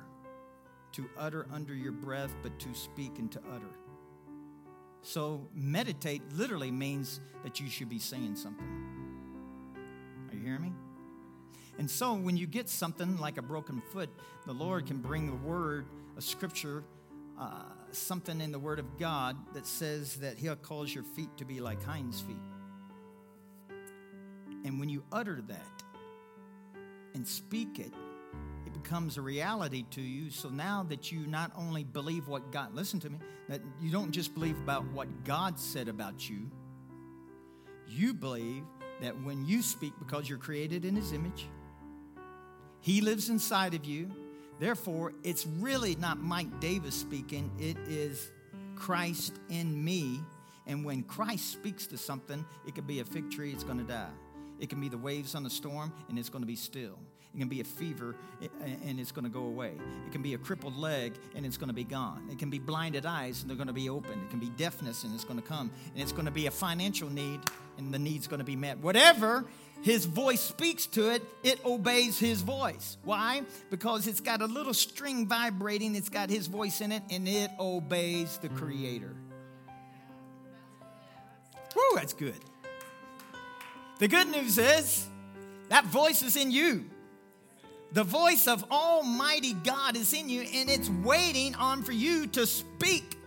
to 0.94 1.10
utter 1.18 1.48
under 1.52 1.74
your 1.74 1.92
breath, 1.92 2.34
but 2.42 2.58
to 2.60 2.74
speak 2.74 3.20
and 3.20 3.32
to 3.32 3.40
utter. 3.54 3.72
So, 5.02 5.48
meditate 5.54 6.24
literally 6.34 6.72
means 6.72 7.20
that 7.44 7.60
you 7.60 7.70
should 7.70 7.90
be 7.90 8.00
saying 8.00 8.36
something. 8.38 8.66
Are 10.32 10.36
you 10.36 10.42
hearing 10.42 10.64
me? 10.64 10.74
And 11.78 11.90
so, 11.90 12.16
when 12.16 12.38
you 12.38 12.48
get 12.48 12.70
something 12.70 13.18
like 13.18 13.38
a 13.38 13.44
broken 13.44 13.84
foot, 13.94 14.10
the 14.48 14.54
Lord 14.54 14.88
can 14.88 14.98
bring 14.98 15.28
the 15.28 15.36
word, 15.48 15.86
a 16.18 16.22
scripture, 16.22 16.84
uh, 17.40 17.66
something 17.98 18.42
in 18.42 18.52
the 18.52 18.60
word 18.60 18.80
of 18.80 18.98
God 18.98 19.38
that 19.54 19.66
says 19.66 20.16
that 20.18 20.38
He'll 20.38 20.56
cause 20.56 20.94
your 20.94 21.04
feet 21.04 21.30
to 21.38 21.46
be 21.46 21.60
like 21.60 21.84
hinds' 21.84 22.22
feet. 22.22 22.36
And 24.64 24.80
when 24.80 24.90
you 24.90 25.04
utter 25.12 25.42
that 25.48 25.84
and 27.14 27.28
speak 27.28 27.80
it, 27.80 27.94
it 28.66 28.74
becomes 28.74 29.18
a 29.18 29.22
reality 29.22 29.86
to 29.92 30.02
you. 30.02 30.30
So 30.32 30.50
now 30.50 30.86
that 30.90 31.12
you 31.12 31.28
not 31.28 31.52
only 31.56 31.84
believe 31.84 32.28
what 32.28 32.52
God, 32.52 32.74
listen 32.74 33.00
to 33.02 33.10
me, 33.10 33.20
that 33.48 33.62
you 33.80 33.92
don't 33.92 34.12
just 34.12 34.34
believe 34.34 34.58
about 34.58 34.86
what 34.92 35.24
God 35.24 35.60
said 35.60 35.88
about 35.88 36.30
you, 36.30 36.50
you 37.88 38.14
believe 38.14 38.64
that 39.02 39.22
when 39.24 39.46
you 39.46 39.62
speak, 39.62 39.94
because 40.00 40.28
you're 40.28 40.40
created 40.40 40.84
in 40.86 40.96
His 40.96 41.14
image, 41.14 41.48
He 42.82 43.02
lives 43.02 43.30
inside 43.30 43.74
of 43.74 43.86
you. 43.86 44.10
Therefore, 44.60 45.14
it's 45.24 45.46
really 45.60 45.96
not 45.96 46.20
Mike 46.20 46.60
Davis 46.60 46.96
speaking, 46.96 47.52
it 47.60 47.78
is 47.88 48.32
Christ 48.76 49.34
in 49.50 49.84
me. 49.84 50.22
And 50.68 50.84
when 50.84 51.04
Christ 51.04 51.52
speaks 51.52 51.86
to 51.88 51.98
something, 51.98 52.44
it 52.68 52.74
could 52.74 52.88
be 52.88 53.00
a 53.00 53.06
fig 53.06 53.30
tree, 53.32 53.52
it's 53.52 53.64
going 53.64 53.78
to 53.78 53.84
die. 53.84 54.10
It 54.60 54.70
can 54.70 54.80
be 54.80 54.90
the 54.90 54.98
waves 54.98 55.36
on 55.36 55.44
the 55.44 55.50
storm, 55.50 55.92
and 56.10 56.18
it's 56.18 56.30
going 56.30 56.42
to 56.42 56.48
be 56.48 56.56
still. 56.56 56.98
It 57.36 57.40
can 57.40 57.50
be 57.50 57.60
a 57.60 57.66
fever, 57.66 58.16
and 58.86 58.98
it's 58.98 59.12
going 59.12 59.26
to 59.26 59.30
go 59.30 59.42
away. 59.42 59.74
It 60.08 60.14
can 60.14 60.22
be 60.22 60.36
a 60.36 60.38
crippled 60.38 60.78
leg, 60.78 61.14
and 61.36 61.46
it's 61.46 61.58
going 61.58 61.68
to 61.68 61.74
be 61.74 61.84
gone. 61.84 62.30
It 62.32 62.40
can 62.40 62.50
be 62.50 62.60
blinded 62.60 63.06
eyes, 63.06 63.42
and 63.42 63.50
they're 63.50 63.58
going 63.58 63.68
to 63.68 63.74
be 63.74 63.90
opened. 63.90 64.24
It 64.24 64.30
can 64.30 64.40
be 64.40 64.50
deafness, 64.56 65.04
and 65.04 65.14
it's 65.14 65.26
going 65.26 65.42
to 65.42 65.46
come. 65.46 65.70
And 65.94 66.02
it's 66.02 66.14
going 66.14 66.26
to 66.26 66.32
be 66.32 66.48
a 66.48 66.52
financial 66.52 67.10
need, 67.10 67.42
and 67.78 67.94
the 67.94 68.00
need's 68.00 68.28
going 68.28 68.40
to 68.40 68.46
be 68.46 68.56
met. 68.56 68.78
Whatever 68.78 69.44
his 69.82 70.06
voice 70.06 70.42
speaks 70.42 70.88
to 70.88 71.12
it, 71.12 71.24
it 71.44 71.64
obeys 71.64 72.18
his 72.18 72.42
voice. 72.42 72.98
Why? 73.04 73.44
Because 73.70 74.08
it's 74.08 74.20
got 74.20 74.42
a 74.42 74.46
little 74.46 74.74
string 74.74 75.28
vibrating, 75.28 75.96
it's 75.96 76.10
got 76.10 76.30
his 76.30 76.48
voice 76.48 76.82
in 76.82 76.92
it, 76.92 77.04
and 77.12 77.28
it 77.28 77.52
obeys 77.60 78.38
the 78.38 78.50
Creator. 78.50 79.16
Woo, 81.76 81.82
that's 81.96 82.14
good. 82.14 82.40
The 84.00 84.08
good 84.08 84.28
news 84.30 84.58
is 84.58 85.08
that 85.70 85.86
voice 85.86 86.24
is 86.24 86.36
in 86.36 86.52
you. 86.52 86.86
The 87.92 88.04
voice 88.04 88.48
of 88.48 88.70
Almighty 88.72 89.54
God 89.54 89.96
is 89.96 90.14
in 90.14 90.30
you, 90.30 90.42
and 90.42 90.70
it's 90.70 90.90
waiting 90.90 91.56
on 91.56 91.84
for 91.84 91.94
you 91.94 92.28
to 92.28 92.46
speak 92.46 93.18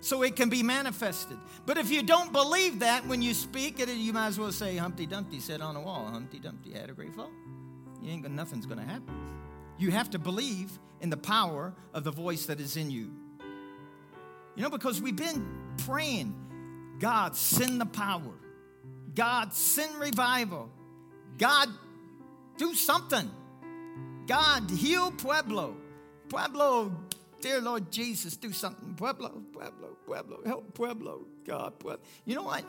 so 0.00 0.22
it 0.22 0.36
can 0.36 0.48
be 0.48 0.62
manifested. 0.62 1.38
But 1.64 1.78
if 1.78 1.90
you 1.90 2.02
don't 2.02 2.32
believe 2.32 2.80
that 2.80 3.06
when 3.06 3.22
you 3.22 3.34
speak 3.34 3.80
it, 3.80 3.88
you 3.88 4.12
might 4.12 4.28
as 4.28 4.38
well 4.38 4.52
say 4.52 4.76
Humpty 4.76 5.06
Dumpty 5.06 5.40
said 5.40 5.60
on 5.60 5.74
the 5.74 5.80
wall, 5.80 6.06
Humpty 6.06 6.38
Dumpty 6.38 6.72
had 6.72 6.90
a 6.90 6.92
great 6.92 7.14
fall. 7.14 7.30
You 8.02 8.12
ain't 8.12 8.22
got 8.22 8.32
nothing's 8.32 8.66
gonna 8.66 8.84
happen. 8.84 9.14
You 9.78 9.90
have 9.90 10.10
to 10.10 10.18
believe 10.18 10.78
in 11.00 11.10
the 11.10 11.16
power 11.16 11.74
of 11.92 12.04
the 12.04 12.10
voice 12.10 12.46
that 12.46 12.60
is 12.60 12.76
in 12.76 12.90
you. 12.90 13.10
You 14.54 14.62
know, 14.62 14.70
because 14.70 15.02
we've 15.02 15.16
been 15.16 15.46
praying, 15.84 16.34
God, 16.98 17.36
send 17.36 17.80
the 17.80 17.86
power. 17.86 18.32
God, 19.14 19.52
send 19.52 19.94
revival. 19.96 20.70
God, 21.38 21.68
do 22.56 22.74
something. 22.74 23.30
God, 24.26 24.70
heal 24.70 25.10
Pueblo. 25.10 25.76
Pueblo, 26.28 26.92
dear 27.40 27.60
Lord 27.60 27.90
Jesus, 27.90 28.36
do 28.36 28.52
something. 28.52 28.94
Pueblo, 28.94 29.42
Pueblo, 29.52 29.96
Pueblo, 30.06 30.40
help 30.44 30.74
Pueblo. 30.74 31.26
God, 31.46 31.78
Pueblo. 31.78 32.02
You 32.24 32.36
know 32.36 32.42
what? 32.42 32.64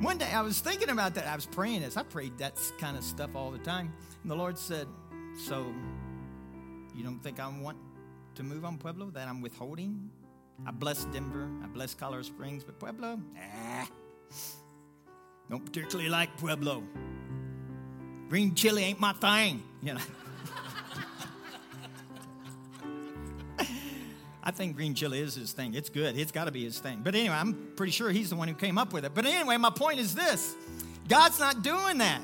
One 0.00 0.16
day 0.16 0.30
I 0.32 0.40
was 0.40 0.60
thinking 0.60 0.88
about 0.88 1.14
that. 1.14 1.26
I 1.26 1.34
was 1.34 1.46
praying 1.46 1.82
this. 1.82 1.96
I 1.96 2.02
prayed 2.02 2.38
that 2.38 2.58
kind 2.78 2.96
of 2.96 3.04
stuff 3.04 3.36
all 3.36 3.50
the 3.50 3.58
time. 3.58 3.92
And 4.22 4.30
the 4.30 4.34
Lord 4.34 4.56
said, 4.56 4.86
So, 5.46 5.72
you 6.94 7.04
don't 7.04 7.22
think 7.22 7.38
I 7.38 7.48
want 7.48 7.76
to 8.36 8.42
move 8.42 8.64
on 8.64 8.78
Pueblo? 8.78 9.10
That 9.10 9.28
I'm 9.28 9.42
withholding? 9.42 10.10
I 10.66 10.70
bless 10.70 11.04
Denver. 11.06 11.48
I 11.62 11.66
bless 11.66 11.94
Colorado 11.94 12.22
Springs, 12.22 12.64
but 12.64 12.78
Pueblo? 12.78 13.20
Ah. 13.38 13.88
Don't 15.50 15.64
particularly 15.64 16.08
like 16.08 16.36
Pueblo. 16.38 16.82
Green 18.28 18.54
chili 18.54 18.84
ain't 18.84 19.00
my 19.00 19.12
thing, 19.14 19.62
you 19.82 19.94
know. 19.94 20.00
I 24.50 24.52
think 24.52 24.74
green 24.74 24.94
chili 24.94 25.20
is 25.20 25.36
his 25.36 25.52
thing. 25.52 25.74
It's 25.74 25.88
good. 25.88 26.18
It's 26.18 26.32
got 26.32 26.46
to 26.46 26.50
be 26.50 26.64
his 26.64 26.80
thing. 26.80 27.02
But 27.04 27.14
anyway, 27.14 27.36
I'm 27.36 27.68
pretty 27.76 27.92
sure 27.92 28.10
he's 28.10 28.30
the 28.30 28.34
one 28.34 28.48
who 28.48 28.54
came 28.54 28.78
up 28.78 28.92
with 28.92 29.04
it. 29.04 29.14
But 29.14 29.24
anyway, 29.24 29.56
my 29.58 29.70
point 29.70 30.00
is 30.00 30.12
this 30.12 30.56
God's 31.06 31.38
not 31.38 31.62
doing 31.62 31.98
that. 31.98 32.20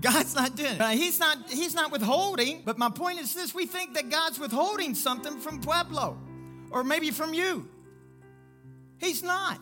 God's 0.00 0.34
not 0.34 0.56
doing 0.56 0.72
it. 0.76 0.98
He's 0.98 1.20
not, 1.20 1.38
he's 1.48 1.72
not 1.72 1.92
withholding. 1.92 2.62
But 2.64 2.78
my 2.78 2.90
point 2.90 3.20
is 3.20 3.32
this 3.32 3.54
we 3.54 3.66
think 3.66 3.94
that 3.94 4.10
God's 4.10 4.40
withholding 4.40 4.96
something 4.96 5.38
from 5.38 5.60
Pueblo 5.60 6.18
or 6.72 6.82
maybe 6.82 7.12
from 7.12 7.32
you. 7.32 7.68
He's 8.98 9.22
not. 9.22 9.60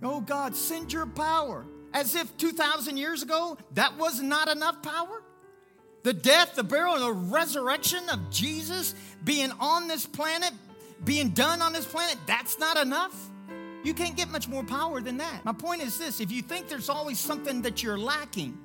Oh 0.00 0.20
God, 0.20 0.54
send 0.54 0.92
your 0.92 1.06
power. 1.06 1.66
As 1.92 2.14
if 2.14 2.36
2,000 2.36 2.96
years 2.96 3.24
ago, 3.24 3.58
that 3.74 3.98
was 3.98 4.22
not 4.22 4.46
enough 4.48 4.80
power. 4.80 5.19
The 6.02 6.12
death, 6.12 6.54
the 6.54 6.64
burial, 6.64 6.94
and 6.94 7.02
the 7.02 7.12
resurrection 7.12 8.08
of 8.08 8.30
Jesus 8.30 8.94
being 9.24 9.52
on 9.60 9.86
this 9.86 10.06
planet, 10.06 10.52
being 11.04 11.30
done 11.30 11.60
on 11.60 11.72
this 11.72 11.84
planet, 11.84 12.16
that's 12.26 12.58
not 12.58 12.78
enough. 12.78 13.14
You 13.82 13.94
can't 13.94 14.16
get 14.16 14.30
much 14.30 14.48
more 14.48 14.62
power 14.62 15.00
than 15.00 15.18
that. 15.18 15.44
My 15.44 15.52
point 15.52 15.82
is 15.82 15.98
this 15.98 16.20
if 16.20 16.30
you 16.30 16.42
think 16.42 16.68
there's 16.68 16.88
always 16.88 17.18
something 17.18 17.62
that 17.62 17.82
you're 17.82 17.98
lacking 17.98 18.58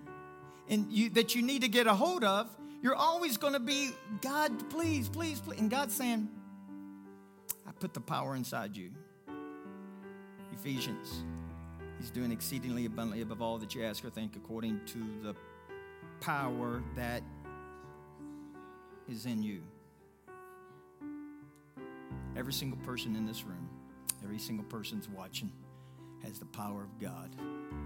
and 0.69 0.91
you, 0.91 1.09
that 1.11 1.35
you 1.35 1.41
need 1.41 1.61
to 1.61 1.69
get 1.69 1.87
a 1.87 1.93
hold 1.93 2.23
of, 2.23 2.49
you're 2.81 2.95
always 2.95 3.37
going 3.37 3.53
to 3.53 3.59
be, 3.59 3.91
God, 4.21 4.69
please, 4.69 5.09
please, 5.09 5.39
please. 5.39 5.59
And 5.59 5.69
God's 5.69 5.95
saying, 5.95 6.29
I 7.67 7.71
put 7.79 7.93
the 7.93 8.01
power 8.01 8.35
inside 8.35 8.75
you. 8.75 8.91
Ephesians. 10.53 11.23
He's 11.99 12.11
doing 12.11 12.31
exceedingly 12.31 12.85
abundantly 12.85 13.21
above 13.21 13.41
all 13.41 13.57
that 13.57 13.73
you 13.73 13.83
ask 13.83 14.03
or 14.03 14.09
think, 14.09 14.35
according 14.35 14.81
to 14.87 14.99
the 15.23 15.35
power 16.21 16.83
that 16.95 17.21
is 19.09 19.25
in 19.25 19.43
you. 19.43 19.61
Every 22.35 22.53
single 22.53 22.79
person 22.79 23.15
in 23.15 23.25
this 23.25 23.43
room, 23.43 23.69
every 24.23 24.39
single 24.39 24.65
person's 24.65 25.07
watching, 25.07 25.51
has 26.23 26.39
the 26.39 26.45
power 26.45 26.83
of 26.83 26.99
God 26.99 27.29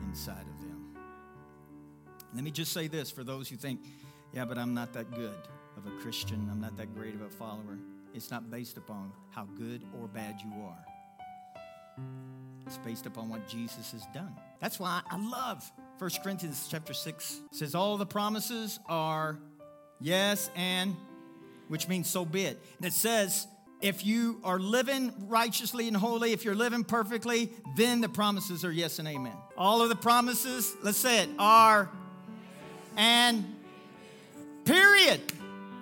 inside 0.08 0.46
of 0.48 0.62
them. 0.62 0.96
Let 2.34 2.44
me 2.44 2.52
just 2.52 2.72
say 2.74 2.88
this 2.88 3.12
for 3.12 3.24
those 3.24 3.50
who 3.50 3.58
think, 3.58 3.82
yeah, 4.34 4.46
but 4.46 4.58
I'm 4.58 4.74
not 4.74 4.94
that 4.94 5.12
good 5.12 5.38
of 5.78 5.86
a 5.88 5.92
Christian, 6.02 6.48
I'm 6.52 6.62
not 6.62 6.78
that 6.78 6.94
great 6.96 7.16
of 7.16 7.22
a 7.22 7.30
follower. 7.30 7.78
It's 8.14 8.32
not 8.32 8.50
based 8.50 8.78
upon 8.78 9.12
how 9.30 9.46
good 9.58 9.84
or 10.00 10.08
bad 10.08 10.40
you 10.42 10.52
are. 10.64 10.86
It's 12.66 12.78
based 12.80 13.06
upon 13.06 13.30
what 13.30 13.48
Jesus 13.48 13.92
has 13.92 14.06
done. 14.14 14.36
That's 14.60 14.80
why 14.80 15.02
I 15.10 15.18
love 15.18 15.72
1 16.00 16.10
Corinthians 16.24 16.70
chapter 16.72 16.94
6 16.94 17.42
says 17.52 17.76
all 17.76 17.98
the 17.98 18.06
promises 18.06 18.80
are 18.88 19.38
yes 20.00 20.50
and 20.56 20.96
which 21.68 21.90
means 21.90 22.10
so 22.10 22.24
be 22.24 22.44
it. 22.44 22.58
And 22.78 22.88
it 22.88 22.94
says 22.94 23.48
if 23.82 24.06
you 24.06 24.40
are 24.46 24.60
living 24.60 25.14
righteously 25.28 25.90
and 25.90 25.98
holy, 25.98 26.32
if 26.32 26.46
you're 26.46 26.56
living 26.56 26.86
perfectly, 26.86 27.50
then 27.76 28.00
the 28.00 28.08
promises 28.08 28.64
are 28.64 28.72
yes 28.72 29.00
and 29.00 29.10
amen. 29.10 29.36
All 29.58 29.82
of 29.82 29.90
the 29.90 29.96
promises, 29.96 30.74
let's 30.84 30.98
say 30.98 31.24
it, 31.24 31.30
are 31.38 31.90
and 32.96 33.44
period. 34.64 35.22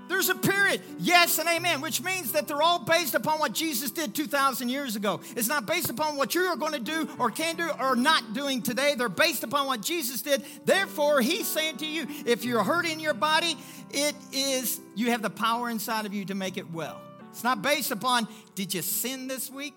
There's 0.08 0.30
a 0.30 0.36
period, 0.36 0.82
yes 1.00 1.40
and 1.40 1.50
amen, 1.50 1.82
which 1.82 2.02
means 2.02 2.32
that 2.32 2.48
they're 2.48 2.62
all 2.62 2.80
based 2.80 3.14
upon 3.14 3.40
what 3.40 3.54
Jesus 3.54 3.92
did 3.92 4.16
2,000 4.16 4.70
years 4.70 4.96
ago. 4.96 5.20
It's 5.36 5.48
not 5.48 5.66
based 5.66 5.90
upon 5.90 6.16
what 6.18 6.36
you 6.36 6.42
are 6.44 6.56
going 6.56 6.74
to 6.74 6.80
do 6.80 7.10
or 7.20 7.30
can 7.32 7.56
do 7.56 7.70
or 7.80 7.96
not 7.96 8.34
doing 8.34 8.62
today. 8.62 8.96
They're 8.96 9.10
based 9.10 9.44
upon 9.44 9.68
what 9.68 9.82
Jesus 9.82 10.22
did. 10.22 10.44
Therefore, 10.66 11.22
He's 11.22 11.48
saying 11.48 11.78
to 11.78 11.86
you, 11.86 12.08
if 12.26 12.46
you're 12.46 12.64
hurting 12.64 13.00
your 13.00 13.14
body, 13.14 13.58
it 13.92 14.16
is, 14.32 14.80
you 14.96 15.12
have 15.12 15.22
the 15.22 15.30
power 15.30 15.70
inside 15.70 16.06
of 16.06 16.14
you 16.14 16.26
to 16.26 16.36
make 16.36 16.58
it 16.58 16.72
well. 16.72 17.02
It's 17.32 17.44
not 17.44 17.62
based 17.62 17.92
upon, 17.92 18.28
did 18.56 18.74
you 18.74 18.82
sin 18.82 19.28
this 19.28 19.52
week? 19.52 19.74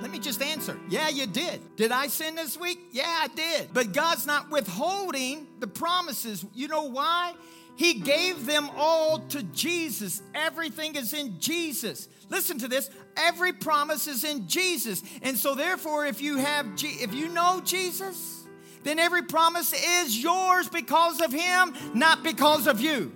Let 0.00 0.10
me 0.10 0.18
just 0.18 0.42
answer. 0.42 0.78
Yeah, 0.88 1.08
you 1.08 1.26
did. 1.26 1.76
Did 1.76 1.90
I 1.90 2.08
sin 2.08 2.34
this 2.34 2.58
week? 2.58 2.78
Yeah, 2.92 3.04
I 3.06 3.28
did. 3.28 3.72
But 3.72 3.92
God's 3.92 4.26
not 4.26 4.50
withholding 4.50 5.46
the 5.58 5.66
promises. 5.66 6.44
You 6.54 6.68
know 6.68 6.84
why? 6.84 7.34
He 7.78 7.94
gave 7.94 8.44
them 8.44 8.68
all 8.76 9.20
to 9.20 9.40
Jesus. 9.44 10.20
Everything 10.34 10.96
is 10.96 11.12
in 11.12 11.38
Jesus. 11.38 12.08
Listen 12.28 12.58
to 12.58 12.66
this. 12.66 12.90
Every 13.16 13.52
promise 13.52 14.08
is 14.08 14.24
in 14.24 14.48
Jesus. 14.48 15.00
And 15.22 15.38
so 15.38 15.54
therefore 15.54 16.04
if 16.04 16.20
you 16.20 16.38
have 16.38 16.66
if 16.76 17.14
you 17.14 17.28
know 17.28 17.60
Jesus, 17.64 18.44
then 18.82 18.98
every 18.98 19.22
promise 19.22 19.72
is 19.72 20.20
yours 20.20 20.68
because 20.68 21.20
of 21.20 21.32
him, 21.32 21.72
not 21.94 22.24
because 22.24 22.66
of 22.66 22.80
you 22.80 23.12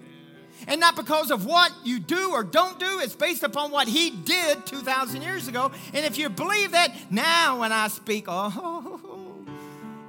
and 0.68 0.80
not 0.80 0.94
because 0.94 1.32
of 1.32 1.44
what 1.44 1.72
you 1.82 1.98
do 1.98 2.30
or 2.30 2.44
don't 2.44 2.78
do. 2.78 3.00
It's 3.00 3.16
based 3.16 3.42
upon 3.42 3.72
what 3.72 3.88
He 3.88 4.10
did 4.10 4.64
2,000 4.64 5.22
years 5.22 5.48
ago. 5.48 5.72
And 5.92 6.06
if 6.06 6.18
you 6.18 6.28
believe 6.28 6.70
that, 6.70 6.94
now 7.10 7.58
when 7.58 7.72
I 7.72 7.88
speak, 7.88 8.26
oh, 8.28 9.44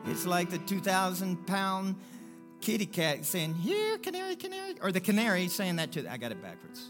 it's 0.05 0.27
like 0.27 0.51
the 0.51 0.59
2,000 0.59 1.47
pound 1.47 1.95
kitty 2.63 2.85
cat 2.85 3.25
saying, 3.25 3.55
Here, 3.55 3.97
canary, 3.97 4.35
canary. 4.37 4.75
Or 4.81 4.91
the 4.91 5.01
canary 5.01 5.49
saying 5.49 5.75
that 5.75 5.91
to, 5.91 6.09
I 6.11 6.17
got 6.17 6.31
it 6.31 6.41
backwards. 6.41 6.87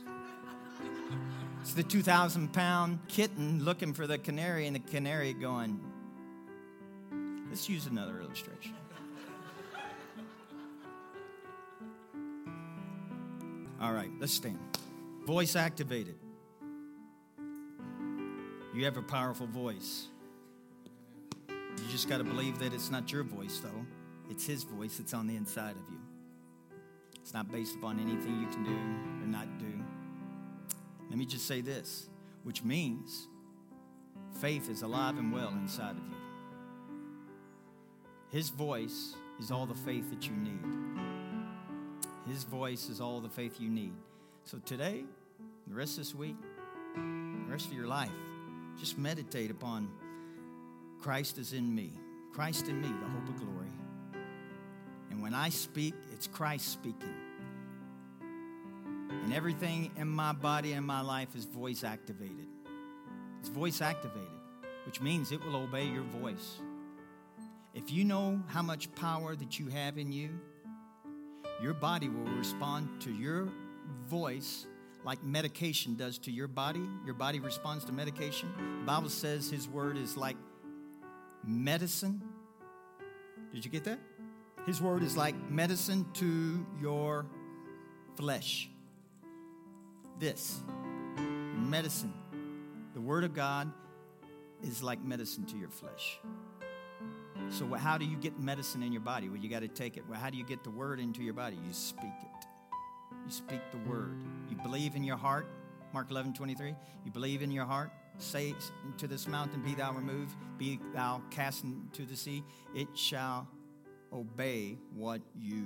It's 1.62 1.74
the 1.74 1.84
2,000 1.84 2.54
pound 2.54 3.00
kitten 3.08 3.64
looking 3.64 3.94
for 3.94 4.06
the 4.06 4.18
canary, 4.18 4.68
and 4.68 4.76
the 4.76 4.80
canary 4.80 5.34
going, 5.34 5.80
Let's 7.50 7.68
use 7.68 7.88
another 7.88 8.20
illustration. 8.22 8.76
All 13.82 13.92
right, 13.92 14.12
let's 14.20 14.34
stand. 14.34 14.60
Voice 15.26 15.56
activated. 15.56 16.16
You 18.74 18.86
have 18.86 18.98
a 18.98 19.02
powerful 19.02 19.48
voice. 19.48 20.08
You 21.50 21.92
just 21.92 22.08
got 22.08 22.20
to 22.20 22.24
believe 22.24 22.60
that 22.60 22.74
it's 22.74 22.90
not 22.90 23.12
your 23.12 23.24
voice, 23.24 23.60
though. 23.60 23.86
It's 24.30 24.46
His 24.46 24.64
voice 24.64 24.98
that's 24.98 25.14
on 25.14 25.28
the 25.28 25.36
inside 25.36 25.76
of 25.76 25.90
you. 25.92 26.00
It's 27.22 27.34
not 27.34 27.52
based 27.52 27.76
upon 27.76 28.00
anything 28.00 28.42
you 28.42 28.48
can 28.48 28.64
do 28.64 29.24
or 29.24 29.28
not 29.28 29.48
do. 29.60 29.74
Let 31.10 31.18
me 31.18 31.26
just 31.26 31.48
say 31.48 31.62
this, 31.62 32.08
which 32.44 32.64
means 32.64 33.28
faith 34.42 34.70
is 34.70 34.82
alive 34.82 35.18
and 35.18 35.32
well 35.32 35.50
inside 35.50 35.92
of 35.92 35.98
you. 35.98 36.18
His 38.32 38.50
voice 38.50 39.16
is 39.40 39.52
all 39.52 39.66
the 39.66 39.76
faith 39.76 40.10
that 40.10 40.28
you 40.28 40.36
need. 40.36 40.60
His 42.28 42.44
voice 42.44 42.90
is 42.90 43.00
all 43.00 43.20
the 43.20 43.30
faith 43.30 43.60
you 43.60 43.70
need. 43.70 43.94
So 44.46 44.58
today, 44.66 45.04
the 45.68 45.76
rest 45.76 45.94
of 45.94 45.98
this 46.00 46.16
week, 46.16 46.36
the 46.96 47.52
rest 47.52 47.68
of 47.68 47.74
your 47.74 47.88
life, 47.88 48.10
just 48.80 48.98
meditate 48.98 49.52
upon 49.52 49.90
Christ 51.00 51.38
is 51.38 51.54
in 51.54 51.74
me. 51.74 51.92
Christ 52.34 52.68
in 52.68 52.82
me, 52.82 52.88
the 52.88 53.10
hope 53.10 53.28
of 53.28 53.38
glory. 53.38 53.68
And 55.14 55.22
when 55.22 55.36
I 55.36 55.50
speak, 55.50 55.94
it's 56.12 56.26
Christ 56.26 56.70
speaking. 56.70 57.14
And 58.20 59.32
everything 59.32 59.92
in 59.96 60.08
my 60.08 60.34
body 60.34 60.74
and 60.74 60.84
my 60.84 61.02
life 61.02 61.36
is 61.36 61.46
voice 61.46 61.84
activated. 61.84 62.48
It's 63.40 63.50
voice 63.50 63.80
activated, 63.80 64.28
which 64.88 65.02
means 65.02 65.32
it 65.32 65.46
will 65.46 65.56
obey 65.56 65.86
your 65.86 66.02
voice. 66.02 66.60
If 67.76 67.92
you 67.92 68.06
know 68.06 68.42
how 68.48 68.64
much 68.64 68.92
power 68.96 69.36
that 69.36 69.60
you 69.60 69.68
have 69.68 70.00
in 70.00 70.12
you, 70.12 70.32
your 71.62 71.76
body 71.76 72.10
will 72.10 72.32
respond 72.32 72.90
to 73.02 73.12
your 73.12 73.50
voice 74.08 74.66
like 75.06 75.24
medication 75.24 75.96
does 75.96 76.18
to 76.18 76.32
your 76.32 76.48
body. 76.48 76.82
Your 77.06 77.14
body 77.14 77.40
responds 77.40 77.86
to 77.86 77.92
medication. 77.92 78.52
The 78.80 78.86
Bible 78.88 79.10
says 79.10 79.48
his 79.48 79.68
word 79.68 79.96
is 79.96 80.18
like 80.18 80.38
medicine. 81.46 82.20
Did 83.54 83.64
you 83.64 83.70
get 83.70 83.84
that? 83.84 84.00
His 84.66 84.82
word 84.82 85.04
is 85.04 85.18
like 85.18 85.36
medicine 85.50 86.06
to 86.14 86.66
your 86.80 87.26
flesh. 88.16 88.70
This 90.20 90.62
medicine. 91.56 92.14
The 92.94 93.02
word 93.02 93.24
of 93.24 93.34
God 93.34 93.72
is 94.62 94.82
like 94.82 95.04
medicine 95.04 95.46
to 95.48 95.58
your 95.58 95.70
flesh. 95.70 96.20
So, 97.50 97.66
how 97.74 97.98
do 97.98 98.06
you 98.06 98.16
get 98.16 98.40
medicine 98.40 98.84
in 98.84 98.94
your 98.94 99.02
body? 99.02 99.28
Well, 99.28 99.38
you 99.38 99.50
got 99.50 99.62
to 99.62 99.68
take 99.68 99.98
it. 99.98 100.04
Well, 100.08 100.20
how 100.20 100.30
do 100.30 100.38
you 100.38 100.46
get 100.46 100.64
the 100.64 100.70
word 100.70 101.00
into 101.00 101.24
your 101.24 101.34
body? 101.34 101.58
You 101.66 101.74
speak 101.74 102.06
it. 102.06 102.48
You 103.26 103.32
speak 103.32 103.60
the 103.72 103.90
word. 103.90 104.16
You 104.50 104.56
believe 104.58 104.96
in 104.96 105.04
your 105.04 105.18
heart. 105.18 105.48
Mark 105.94 106.10
11, 106.10 106.34
23. 106.34 106.74
You 107.06 107.12
believe 107.12 107.42
in 107.42 107.52
your 107.52 107.66
heart. 107.66 107.92
Say 108.18 108.56
to 108.98 109.08
this 109.08 109.28
mountain, 109.28 109.62
Be 109.62 109.76
thou 109.76 109.92
removed, 109.92 110.36
be 110.58 110.80
thou 110.94 111.22
cast 111.32 111.64
into 111.64 112.06
the 112.06 112.16
sea. 112.16 112.44
It 112.74 112.88
shall 112.94 113.48
obey 114.14 114.78
what 114.94 115.22
you 115.36 115.66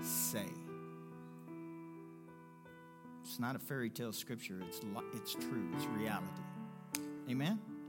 say. 0.00 0.46
It's 3.22 3.38
not 3.38 3.56
a 3.56 3.58
fairy 3.58 3.90
tale 3.90 4.12
scripture, 4.12 4.60
it's, 4.66 4.80
it's 5.14 5.34
true, 5.34 5.68
it's 5.74 5.86
reality. 5.86 6.42
Amen? 7.28 7.58